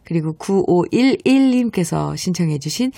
그리고 0.04 0.34
9511님께서 0.34 2.16
신청해 2.18 2.60
주신 2.60 2.92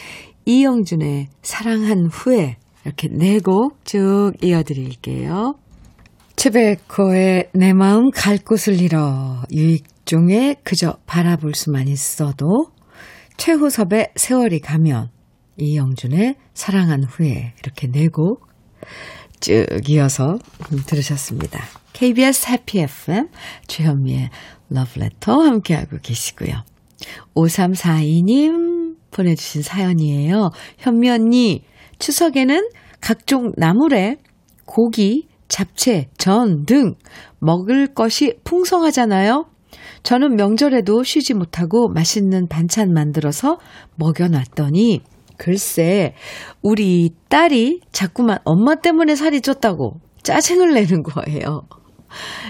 이영준의 0.46 1.30
사랑한 1.42 2.08
후에 2.08 2.58
이렇게 2.86 3.08
네 3.08 3.40
곡 3.40 3.86
쭉 3.86 4.34
이어드릴게요. 4.42 5.56
최백호의 6.36 7.50
내 7.54 7.74
마음 7.74 8.10
갈 8.12 8.38
곳을 8.38 8.82
잃어 8.82 9.44
유익 9.52 9.86
종의 10.06 10.58
그저 10.64 10.98
바라볼 11.06 11.54
수만 11.56 11.88
있어도 11.88 12.72
최호섭의 13.38 14.12
세월이 14.16 14.60
가면 14.60 15.10
이영준의 15.58 16.36
사랑한 16.54 17.04
후에 17.04 17.54
이렇게 17.64 17.88
네곡쭉 17.88 18.42
이어서 19.90 20.38
들으셨습니다. 20.88 21.64
KBS 21.94 22.50
해피 22.50 22.80
FM 22.80 23.30
주현미의 23.68 24.30
러브레터 24.70 25.42
함께하고 25.42 25.98
계시고요. 26.02 26.64
5342님 27.36 28.96
보내주신 29.12 29.62
사연이에요. 29.62 30.50
현미 30.80 31.10
언니 31.10 31.64
추석에는 32.00 32.70
각종 33.00 33.52
나물에 33.58 34.18
고기, 34.66 35.28
잡채, 35.48 36.10
전 36.18 36.66
등 36.66 36.96
먹을 37.40 37.94
것이 37.94 38.34
풍성하잖아요. 38.44 39.46
저는 40.04 40.36
명절에도 40.36 41.04
쉬지 41.04 41.34
못하고 41.34 41.90
맛있는 41.90 42.48
반찬 42.48 42.94
만들어서 42.94 43.58
먹여놨더니 43.96 45.02
글쎄 45.38 46.14
우리 46.62 47.12
딸이 47.30 47.82
자꾸만 47.92 48.40
엄마 48.44 48.76
때문에 48.76 49.16
살이 49.16 49.40
쪘다고 49.40 50.00
짜증을 50.24 50.74
내는 50.74 51.04
거예요. 51.04 51.62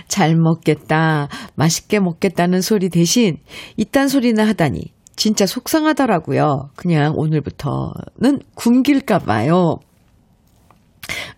잘 0.07 0.35
먹겠다, 0.35 1.29
맛있게 1.55 1.99
먹겠다는 1.99 2.61
소리 2.61 2.89
대신 2.89 3.37
이딴 3.77 4.07
소리나 4.09 4.45
하다니 4.47 4.93
진짜 5.15 5.45
속상하더라고요. 5.45 6.69
그냥 6.75 7.13
오늘부터는 7.15 8.41
굶길까 8.55 9.19
봐요. 9.19 9.77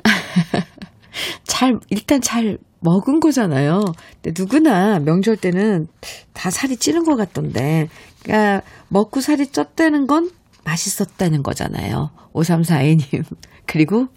잘 1.44 1.80
일단 1.90 2.22
잘 2.22 2.58
먹은 2.86 3.20
거잖아요. 3.20 3.84
근데 4.22 4.40
누구나 4.40 5.00
명절 5.00 5.38
때는 5.38 5.88
다 6.34 6.52
살이 6.52 6.78
찌는 6.78 7.04
것 7.04 7.16
같던데. 7.16 7.90
그러니까 8.24 8.62
먹고 8.90 9.22
살이 9.22 9.46
쪘다는 9.46 10.08
건 10.08 10.30
맛있었다는 10.64 11.44
거잖아요. 11.44 12.12
5342님. 12.34 13.24
그리고 13.66 14.08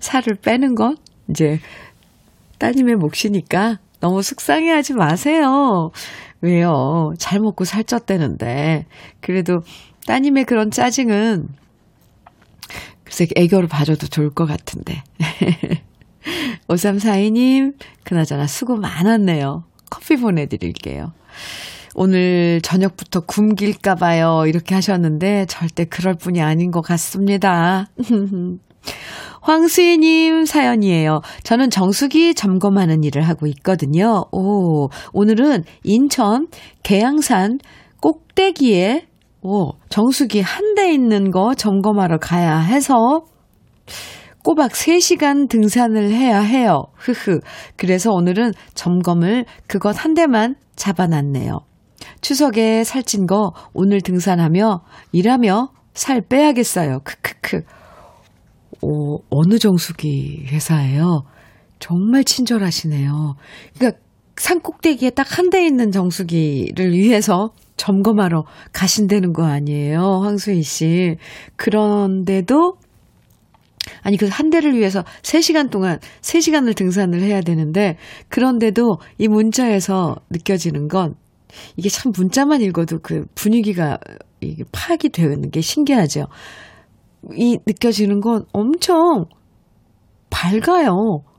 살을 0.00 0.36
빼는 0.36 0.74
건 0.74 0.96
이제 1.28 1.58
따님의 2.58 2.96
몫이니까 2.96 3.78
너무 4.00 4.22
속상해 4.22 4.70
하지 4.70 4.94
마세요. 4.94 5.90
왜요? 6.40 7.12
잘 7.18 7.40
먹고 7.40 7.64
살 7.64 7.82
쪘다는데. 7.82 8.84
그래도 9.20 9.58
따님의 10.06 10.44
그런 10.44 10.70
짜증은 10.70 11.48
글쎄 13.04 13.26
애교를 13.36 13.68
봐줘도 13.68 14.06
좋을 14.06 14.30
것 14.30 14.46
같은데. 14.46 15.02
5342님, 16.68 17.74
그나저나 18.04 18.46
수고 18.46 18.76
많았네요. 18.76 19.64
커피 19.90 20.16
보내드릴게요. 20.16 21.12
오늘 21.94 22.60
저녁부터 22.62 23.20
굶길까봐요. 23.20 24.44
이렇게 24.46 24.74
하셨는데, 24.74 25.46
절대 25.46 25.84
그럴 25.84 26.14
뿐이 26.14 26.42
아닌 26.42 26.70
것 26.70 26.80
같습니다. 26.82 27.86
황수희님 29.42 30.44
사연이에요. 30.44 31.20
저는 31.44 31.70
정수기 31.70 32.34
점검하는 32.34 33.04
일을 33.04 33.22
하고 33.22 33.46
있거든요. 33.46 34.24
오, 34.32 34.88
오늘은 35.12 35.64
인천 35.84 36.48
계양산 36.82 37.58
꼭대기에 38.00 39.06
오, 39.42 39.72
정수기 39.88 40.40
한 40.40 40.74
대 40.74 40.92
있는 40.92 41.30
거 41.30 41.54
점검하러 41.54 42.18
가야 42.18 42.58
해서 42.58 43.22
꼬박 44.46 44.70
3시간 44.70 45.48
등산을 45.48 46.12
해야 46.12 46.38
해요. 46.38 46.84
흐흐. 46.94 47.40
그래서 47.74 48.12
오늘은 48.12 48.52
점검을 48.74 49.44
그것 49.66 49.96
한 50.04 50.14
대만 50.14 50.54
잡아놨네요. 50.76 51.62
추석에 52.20 52.84
살찐 52.84 53.26
거 53.26 53.50
오늘 53.74 54.00
등산하며 54.00 54.82
일하며 55.10 55.70
살 55.94 56.20
빼야겠어요. 56.20 57.00
크크크. 57.02 57.62
오, 58.82 59.18
어느 59.30 59.58
정수기 59.58 60.44
회사예요? 60.52 61.24
정말 61.80 62.22
친절하시네요. 62.22 63.34
그러니까 63.74 63.98
산 64.36 64.60
꼭대기에 64.60 65.10
딱 65.10 65.26
한 65.40 65.50
대 65.50 65.66
있는 65.66 65.90
정수기를 65.90 66.92
위해서 66.92 67.50
점검하러 67.76 68.44
가신다는 68.72 69.32
거 69.32 69.44
아니에요, 69.44 70.20
황수희 70.22 70.62
씨. 70.62 71.16
그런데도 71.56 72.74
아니, 74.02 74.16
그 74.16 74.26
한 74.28 74.50
대를 74.50 74.74
위해서 74.76 75.02
3시간 75.22 75.70
동안, 75.70 75.98
3시간을 76.20 76.76
등산을 76.76 77.22
해야 77.22 77.40
되는데, 77.40 77.96
그런데도 78.28 78.98
이 79.18 79.28
문자에서 79.28 80.16
느껴지는 80.30 80.88
건, 80.88 81.14
이게 81.76 81.88
참 81.88 82.12
문자만 82.14 82.60
읽어도 82.60 82.98
그 83.02 83.24
분위기가 83.34 83.98
파악이 84.72 85.08
되는 85.10 85.50
게 85.50 85.60
신기하죠. 85.60 86.26
이 87.34 87.58
느껴지는 87.66 88.20
건 88.20 88.44
엄청 88.52 89.24
밝아요. 90.30 90.92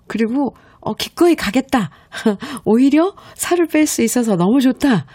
그리고, 0.07 0.55
어, 0.79 0.93
기꺼이 0.95 1.35
가겠다. 1.35 1.91
오히려 2.65 3.13
살을 3.35 3.67
뺄 3.67 3.85
수 3.85 4.01
있어서 4.01 4.35
너무 4.35 4.59
좋다. 4.59 5.05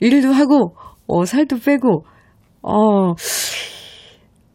일도 0.00 0.32
하고, 0.32 0.76
어, 1.06 1.24
살도 1.24 1.58
빼고, 1.60 2.04
어, 2.62 3.14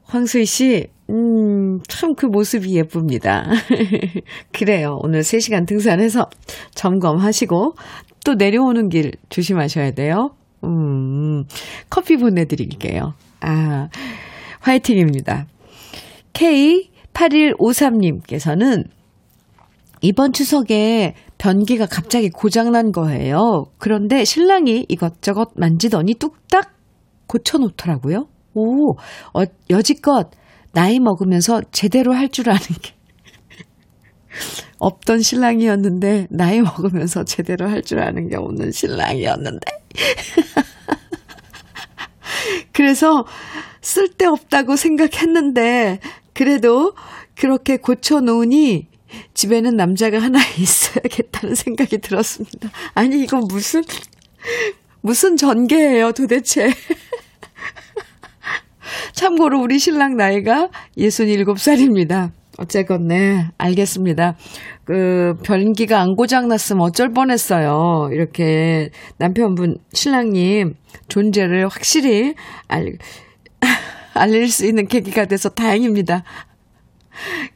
황수희 0.06 0.46
씨, 0.46 0.88
음, 1.10 1.80
참 1.88 2.14
그 2.14 2.26
모습이 2.26 2.76
예쁩니다. 2.76 3.46
그래요. 4.52 5.00
오늘 5.02 5.22
3시간 5.22 5.66
등산해서 5.66 6.30
점검하시고 6.76 7.76
또 8.26 8.34
내려오는 8.36 8.90
길 8.90 9.14
조심하셔야 9.30 9.92
돼요. 9.92 10.32
음, 10.64 11.46
커피 11.90 12.18
보내드릴게요. 12.18 13.14
아, 13.42 13.88
화이팅입니다. 14.60 15.48
K8153님께서는 16.34 18.84
이번 20.02 20.34
추석에 20.34 21.14
변기가 21.38 21.86
갑자기 21.86 22.30
고장난 22.30 22.92
거예요. 22.92 23.68
그런데 23.78 24.26
신랑이 24.26 24.86
이것저것 24.90 25.52
만지더니 25.56 26.16
뚝딱 26.16 26.74
고쳐놓더라고요. 27.28 28.28
오, 28.56 28.94
어, 28.94 29.44
여지껏 29.70 30.30
나이 30.72 31.00
먹으면서 31.00 31.62
제대로 31.72 32.14
할 32.14 32.30
줄 32.30 32.50
아는 32.50 32.62
게 32.82 32.94
없던 34.78 35.22
신랑이었는데 35.22 36.28
나이 36.30 36.62
먹으면서 36.62 37.26
제대로 37.26 37.70
할 37.70 37.84
줄 37.84 38.00
아는 38.00 38.30
게 38.30 38.38
없는 38.38 38.72
신랑이었는데 38.72 39.66
그래서 42.74 43.26
쓸데없다고 43.82 44.76
생각했는데 44.76 46.00
그래도 46.34 46.94
그렇게 47.36 47.78
고쳐놓으니 47.78 48.88
집에는 49.34 49.76
남자가 49.76 50.22
하나 50.22 50.40
있어야겠다는 50.60 51.56
생각이 51.56 51.98
들었습니다. 51.98 52.70
아니 52.94 53.22
이건 53.22 53.48
무슨 53.48 53.84
무슨 55.02 55.38
전개예요 55.38 56.12
도대체. 56.12 56.72
참고로 59.20 59.60
우리 59.60 59.80
신랑 59.80 60.16
나이가 60.16 60.70
67살입니다. 60.98 62.32
어쨌건, 62.58 63.08
네, 63.08 63.50
알겠습니다. 63.58 64.38
그, 64.86 65.34
변기가 65.44 66.00
안 66.00 66.16
고장났으면 66.16 66.82
어쩔 66.82 67.10
뻔했어요. 67.10 68.08
이렇게 68.14 68.92
남편분, 69.18 69.76
신랑님 69.92 70.76
존재를 71.10 71.68
확실히 71.68 72.34
알, 72.70 72.94
알릴 74.16 74.48
수 74.48 74.66
있는 74.66 74.88
계기가 74.88 75.26
돼서 75.26 75.50
다행입니다. 75.50 76.24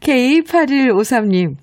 K8153님, 0.01 1.55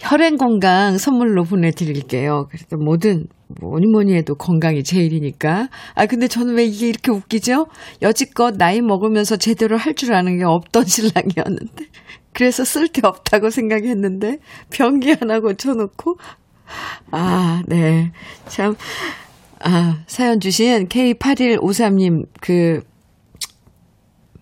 혈행 0.00 0.36
건강 0.36 0.98
선물로 0.98 1.44
보내드릴게요. 1.44 2.48
그래도 2.50 2.76
뭐든 2.76 3.24
뭐니 3.60 3.86
뭐니 3.86 4.14
해도 4.14 4.34
건강이 4.34 4.82
제일이니까. 4.82 5.68
아 5.94 6.06
근데 6.06 6.28
저는 6.28 6.54
왜 6.56 6.64
이게 6.64 6.88
이렇게 6.88 7.10
웃기죠? 7.12 7.66
여지껏 8.02 8.56
나이 8.56 8.80
먹으면서 8.80 9.36
제대로 9.36 9.76
할 9.76 9.94
줄 9.94 10.12
아는 10.14 10.38
게 10.38 10.44
없던 10.44 10.84
신랑이었는데 10.86 11.86
그래서 12.32 12.64
쓸데없다고 12.64 13.48
생각했는데 13.50 14.38
변기 14.70 15.12
하나 15.12 15.40
고쳐놓고 15.40 16.16
아 17.12 17.62
네. 17.66 18.12
참 18.48 18.74
아, 19.60 20.02
사연 20.06 20.38
주신 20.38 20.86
K8153님 20.88 22.26
그 22.40 22.82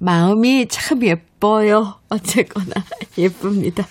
마음이 0.01 0.67
참 0.69 1.03
예뻐요. 1.05 1.95
어쨌거나 2.09 2.73
예쁩니다. 3.17 3.87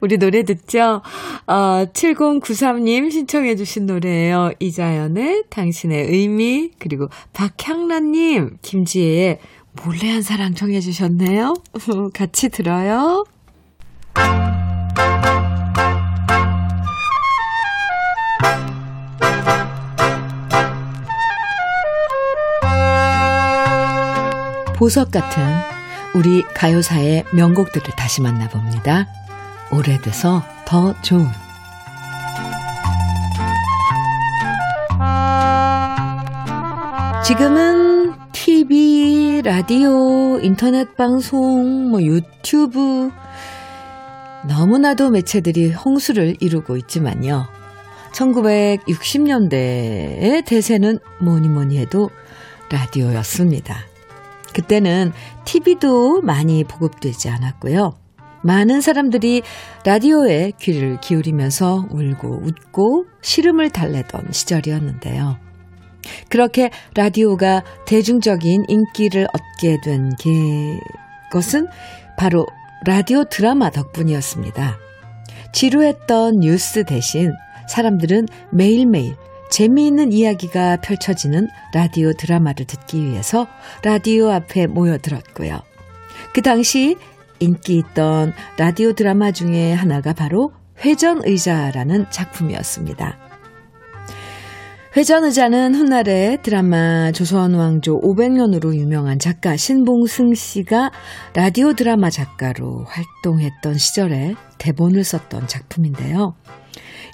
우리 0.00 0.18
노래 0.18 0.42
듣죠? 0.42 1.02
어, 1.46 1.52
7093님 1.92 3.10
신청해주신 3.10 3.86
노래예요. 3.86 4.52
이자연의 4.58 5.44
당신의 5.50 6.06
의미, 6.08 6.70
그리고 6.78 7.08
박향란님, 7.32 8.58
김지혜의 8.62 9.38
몰래한 9.84 10.22
사랑 10.22 10.54
청해주셨네요. 10.54 11.54
같이 12.14 12.48
들어요. 12.48 13.24
보석 24.76 25.10
같은 25.10 25.42
우리 26.14 26.42
가요사의 26.42 27.24
명곡들을 27.32 27.94
다시 27.96 28.20
만나봅니다. 28.20 29.23
오래돼서 29.76 30.42
더 30.64 30.94
좋은 31.02 31.26
지금은 37.26 38.14
TV, 38.32 39.42
라디오, 39.42 40.38
인터넷 40.40 40.96
방송, 40.96 41.90
뭐 41.90 42.02
유튜브 42.02 43.10
너무나도 44.46 45.10
매체들이 45.10 45.72
홍수를 45.72 46.36
이루고 46.38 46.76
있지만요. 46.76 47.48
1960년대의 48.12 50.44
대세는 50.44 51.00
뭐니 51.20 51.48
뭐니 51.48 51.78
해도 51.78 52.10
라디오였습니다. 52.70 53.74
그때는 54.52 55.12
TV도 55.44 56.20
많이 56.20 56.62
보급되지 56.64 57.30
않았고요. 57.30 58.03
많은 58.44 58.82
사람들이 58.82 59.42
라디오에 59.86 60.52
귀를 60.60 61.00
기울이면서 61.00 61.86
울고 61.90 62.42
웃고 62.44 63.06
시름을 63.22 63.70
달래던 63.70 64.32
시절이었는데요. 64.32 65.38
그렇게 66.28 66.70
라디오가 66.94 67.64
대중적인 67.86 68.64
인기를 68.68 69.26
얻게 69.32 69.78
된 69.82 70.10
것은 71.32 71.66
바로 72.18 72.46
라디오 72.86 73.24
드라마 73.24 73.70
덕분이었습니다. 73.70 74.76
지루했던 75.54 76.40
뉴스 76.40 76.84
대신 76.84 77.32
사람들은 77.66 78.26
매일매일 78.52 79.14
재미있는 79.50 80.12
이야기가 80.12 80.78
펼쳐지는 80.82 81.46
라디오 81.72 82.12
드라마를 82.12 82.66
듣기 82.66 83.02
위해서 83.06 83.46
라디오 83.82 84.30
앞에 84.30 84.66
모여들었고요. 84.66 85.60
그 86.34 86.42
당시 86.42 86.96
인기 87.44 87.78
있던 87.78 88.32
라디오 88.58 88.92
드라마 88.92 89.30
중에 89.30 89.72
하나가 89.72 90.12
바로 90.12 90.50
회전의자라는 90.84 92.06
작품이었습니다. 92.10 93.18
회전의자는 94.96 95.74
훗날에 95.74 96.38
드라마 96.42 97.10
조선왕조 97.10 98.00
500년으로 98.00 98.76
유명한 98.76 99.18
작가 99.18 99.56
신봉승 99.56 100.34
씨가 100.34 100.92
라디오 101.34 101.72
드라마 101.72 102.10
작가로 102.10 102.84
활동했던 102.84 103.74
시절에 103.76 104.34
대본을 104.58 105.02
썼던 105.02 105.48
작품인데요. 105.48 106.36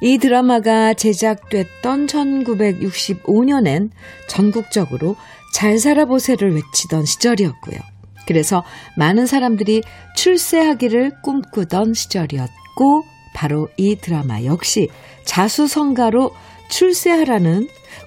이 0.03 0.19
드라마가 0.19 0.93
제작됐던 0.93 2.07
1965년엔 2.07 3.91
전국적으로 4.29 5.17
잘 5.55 5.79
살아보세를 5.79 6.55
외치던 6.55 7.07
시절이었고요. 7.07 7.90
그래서 8.31 8.63
많은 8.95 9.27
사람들이 9.27 9.83
출세하기를 10.15 11.21
꿈꾸던 11.21 11.95
시절이었고 11.95 13.03
바로 13.35 13.69
이 13.77 13.97
드라마 13.97 14.45
역시 14.45 14.89
자수성가로 15.25 16.31
출세하라는 16.71 17.67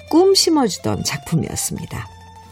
꿈 0.09 0.34
심어주던 0.34 1.03
작품이었습니다. 1.03 2.07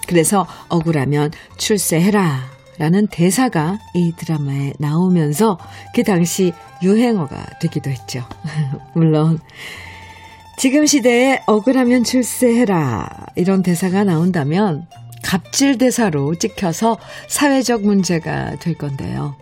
그래서 0.06 0.46
억울하면 0.68 1.32
출세해라 1.56 2.52
라는 2.78 3.08
대사가 3.08 3.80
이 3.94 4.12
드라마에 4.18 4.74
나오면서 4.78 5.58
그 5.96 6.04
당시 6.04 6.52
유행어가 6.84 7.58
되기도 7.62 7.90
했죠. 7.90 8.26
물론 8.94 9.40
지금 10.58 10.86
시대에 10.86 11.42
억울하면 11.48 12.04
출세해라 12.04 13.28
이런 13.38 13.64
대사가 13.64 14.04
나온다면 14.04 14.88
갑질 15.24 15.78
대사로 15.78 16.36
찍혀서 16.36 16.98
사회적 17.28 17.84
문제가 17.84 18.56
될 18.58 18.76
건데요. 18.76 19.36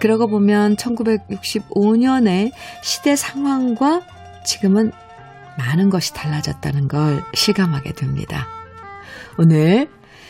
그러고 0.00 0.28
보면 0.28 0.76
1965년의 0.76 2.52
시대 2.82 3.16
상황과 3.16 4.02
지금은 4.44 4.92
많은 5.58 5.90
것이 5.90 6.14
달라졌다는 6.14 6.88
걸 6.88 7.24
실감하게 7.34 7.92
됩니다. 7.92 8.46
오늘 9.38 9.88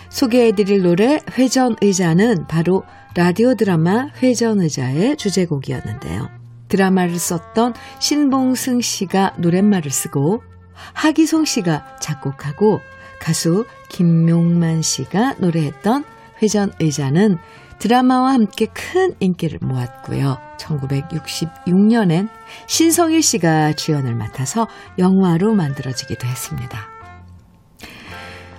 소개해드릴 0.09 0.83
노래 0.83 1.21
회전의자는 1.37 2.47
바로 2.47 2.83
라디오 3.15 3.55
드라마 3.55 4.09
회전의자의 4.23 5.17
주제곡이었는데요. 5.17 6.31
드라마를 6.69 7.19
썼던 7.19 7.75
신봉승 7.99 8.81
씨가 8.81 9.35
노랫말을 9.39 9.91
쓰고 9.91 10.43
하기송 10.95 11.45
씨가 11.45 11.99
작곡하고 12.01 12.81
가수 13.21 13.65
김용만 13.89 14.83
씨가 14.83 15.35
노래했던 15.39 16.05
회전 16.43 16.73
의자는 16.81 17.39
드라마와 17.79 18.33
함께 18.33 18.67
큰 18.67 19.15
인기를 19.21 19.61
모았고요. 19.63 20.39
1966년엔 20.59 22.29
신성일 22.67 23.23
씨가 23.23 23.73
주연을 23.75 24.15
맡아서 24.15 24.67
영화로 24.99 25.55
만들어지기도 25.55 26.27
했습니다. 26.27 26.89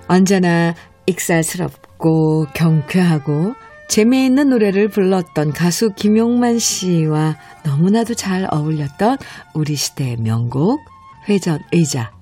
언제나 0.08 0.74
익살스럽고 1.06 2.46
경쾌하고 2.54 3.54
재미있는 3.88 4.48
노래를 4.48 4.88
불렀던 4.88 5.52
가수 5.52 5.90
김용만 5.90 6.58
씨와 6.58 7.36
너무나도 7.64 8.14
잘 8.14 8.46
어울렸던 8.50 9.18
우리 9.54 9.74
시대의 9.74 10.16
명곡 10.16 10.80
회전 11.28 11.58
의자. 11.72 12.19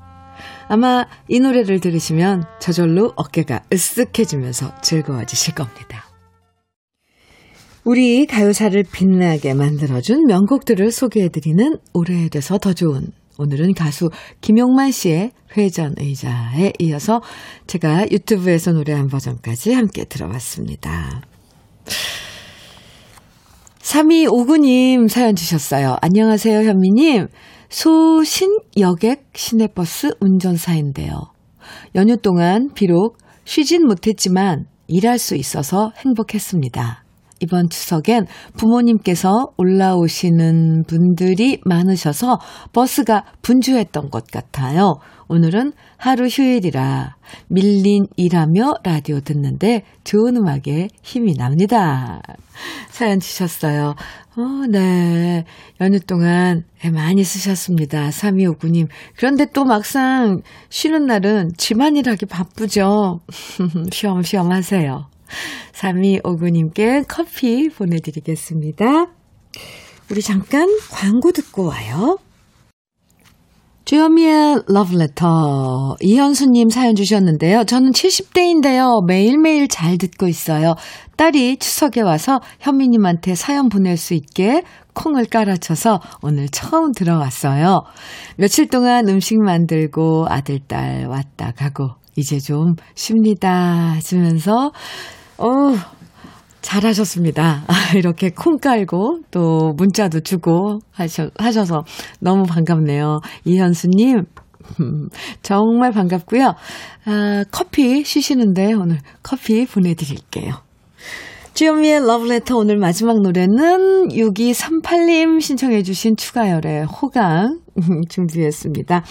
아마 0.69 1.07
이 1.29 1.41
노래를 1.41 1.81
들으시면 1.81 2.45
저절로 2.61 3.13
어깨가 3.17 3.65
으쓱해지면서 3.71 4.83
즐거워지실 4.83 5.55
겁니다. 5.55 6.05
우리 7.85 8.27
가요사를 8.27 8.85
빛나게 8.93 9.55
만들어준 9.55 10.27
명곡들을 10.27 10.91
소개해드리는 10.93 11.79
오래돼서 11.95 12.59
더 12.59 12.75
좋은 12.75 13.07
오늘은 13.39 13.73
가수 13.73 14.11
김용만 14.43 14.91
씨의 14.91 15.31
회전의자에 15.57 16.75
이어서 16.81 17.23
제가 17.67 18.11
유튜브에서 18.11 18.73
노래한 18.73 19.07
버전까지 19.07 19.73
함께 19.73 20.05
들어봤습니다. 20.05 21.23
3259님 23.81 25.09
사연 25.09 25.35
주셨어요. 25.35 25.97
안녕하세요, 26.03 26.69
현미님. 26.69 27.29
소신 27.69 28.57
여객 28.79 29.29
시내버스 29.35 30.15
운전사인데요. 30.21 31.33
연휴 31.95 32.17
동안 32.17 32.71
비록 32.75 33.19
쉬진 33.45 33.87
못했지만 33.87 34.67
일할 34.87 35.19
수 35.19 35.35
있어서 35.37 35.93
행복했습니다. 35.99 37.05
이번 37.41 37.69
추석엔 37.69 38.27
부모님께서 38.57 39.49
올라오시는 39.57 40.85
분들이 40.89 41.61
많으셔서 41.65 42.39
버스가 42.73 43.25
분주했던 43.43 44.11
것 44.11 44.27
같아요. 44.27 44.95
오늘은 45.29 45.75
하루 45.99 46.27
휴일이라 46.27 47.17
밀린 47.49 48.07
일하며 48.17 48.77
라디오 48.83 49.21
듣는데 49.21 49.85
좋은 50.05 50.37
음악에 50.37 50.89
힘이 51.03 51.35
납니다. 51.35 52.23
사연 52.91 53.21
주셨어요. 53.21 53.95
어, 54.37 54.67
네. 54.71 55.45
연휴 55.81 56.01
동안 56.01 56.65
많이 56.93 57.25
쓰셨습니다. 57.25 58.09
3259님. 58.09 58.89
그런데 59.17 59.47
또 59.53 59.65
막상 59.65 60.43
쉬는 60.71 61.07
날은 61.07 61.53
집안 61.59 61.97
일 61.97 62.09
하기 62.09 62.27
바쁘죠. 62.27 63.21
쉬엄쉬엄 63.93 64.51
하세요. 64.51 65.09
3259님께 65.73 67.05
커피 67.07 67.69
보내드리겠습니다. 67.69 69.09
우리 70.11 70.23
잠깐 70.23 70.69
광고 70.91 71.33
듣고 71.33 71.65
와요. 71.65 72.19
주현미의 73.89 74.65
러브레터. 74.67 75.97
이현수님 76.03 76.69
사연 76.69 76.95
주셨는데요. 76.95 77.65
저는 77.65 77.93
70대인데요. 77.93 79.07
매일매일 79.07 79.67
잘 79.67 79.97
듣고 79.97 80.29
있어요. 80.29 80.75
딸이 81.17 81.57
추석에 81.57 82.03
와서 82.03 82.39
현미님한테 82.61 83.35
사연 83.35 83.71
보낼 83.71 83.97
수 83.97 84.13
있게 84.13 84.63
콩을 84.93 85.25
깔아쳐서 85.25 86.01
오늘 86.21 86.51
처음 86.51 86.93
들어왔어요. 86.93 87.81
며칠 88.37 88.69
동안 88.69 89.09
음식 89.09 89.39
만들고 89.39 90.27
아들, 90.29 90.59
딸 90.59 91.07
왔다 91.09 91.53
가고 91.53 91.93
이제 92.15 92.39
좀 92.39 92.75
쉽니다. 92.95 93.95
하시면서, 93.95 94.71
어 95.39 95.49
잘하셨습니다. 96.61 97.65
이렇게 97.97 98.31
콩 98.31 98.59
깔고 98.59 99.21
또 99.31 99.73
문자도 99.77 100.21
주고 100.21 100.81
하셔, 100.91 101.31
하셔서 101.39 101.85
너무 102.21 102.45
반갑네요. 102.45 103.21
이현수님, 103.45 104.25
정말 105.43 105.93
반갑고요. 105.93 106.55
아, 107.07 107.45
커피 107.51 108.05
쉬시는데 108.05 108.75
오늘 108.75 108.99
커피 109.23 109.67
보내드릴게요. 109.67 110.55
주현미의 111.55 112.07
러브레터 112.07 112.57
오늘 112.57 112.77
마지막 112.79 113.21
노래는 113.21 114.11
6238님 114.11 115.41
신청해 115.41 115.83
주신 115.83 116.15
추가열의 116.17 116.85
호강 116.85 117.59
준비했습니다. 118.09 119.03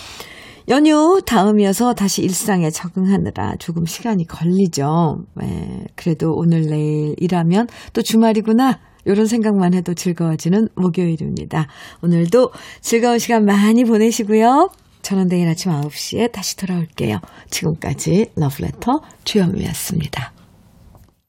연휴 0.69 1.21
다음이어서 1.25 1.93
다시 1.93 2.21
일상에 2.23 2.69
적응하느라 2.69 3.55
조금 3.57 3.85
시간이 3.85 4.27
걸리죠. 4.27 5.23
네, 5.35 5.85
그래도 5.95 6.33
오늘 6.35 6.63
내일 6.63 7.15
일하면 7.17 7.67
또 7.93 8.01
주말이구나. 8.01 8.79
이런 9.05 9.25
생각만 9.25 9.73
해도 9.73 9.93
즐거워지는 9.93 10.67
목요일입니다. 10.75 11.67
오늘도 12.01 12.51
즐거운 12.81 13.19
시간 13.19 13.45
많이 13.45 13.85
보내시고요. 13.85 14.69
저는 15.01 15.27
내일 15.29 15.47
아침 15.47 15.71
9시에 15.71 16.33
다시 16.33 16.57
돌아올게요. 16.57 17.19
지금까지 17.49 18.31
러브레터 18.35 18.99
주현미였습니다. 19.23 20.36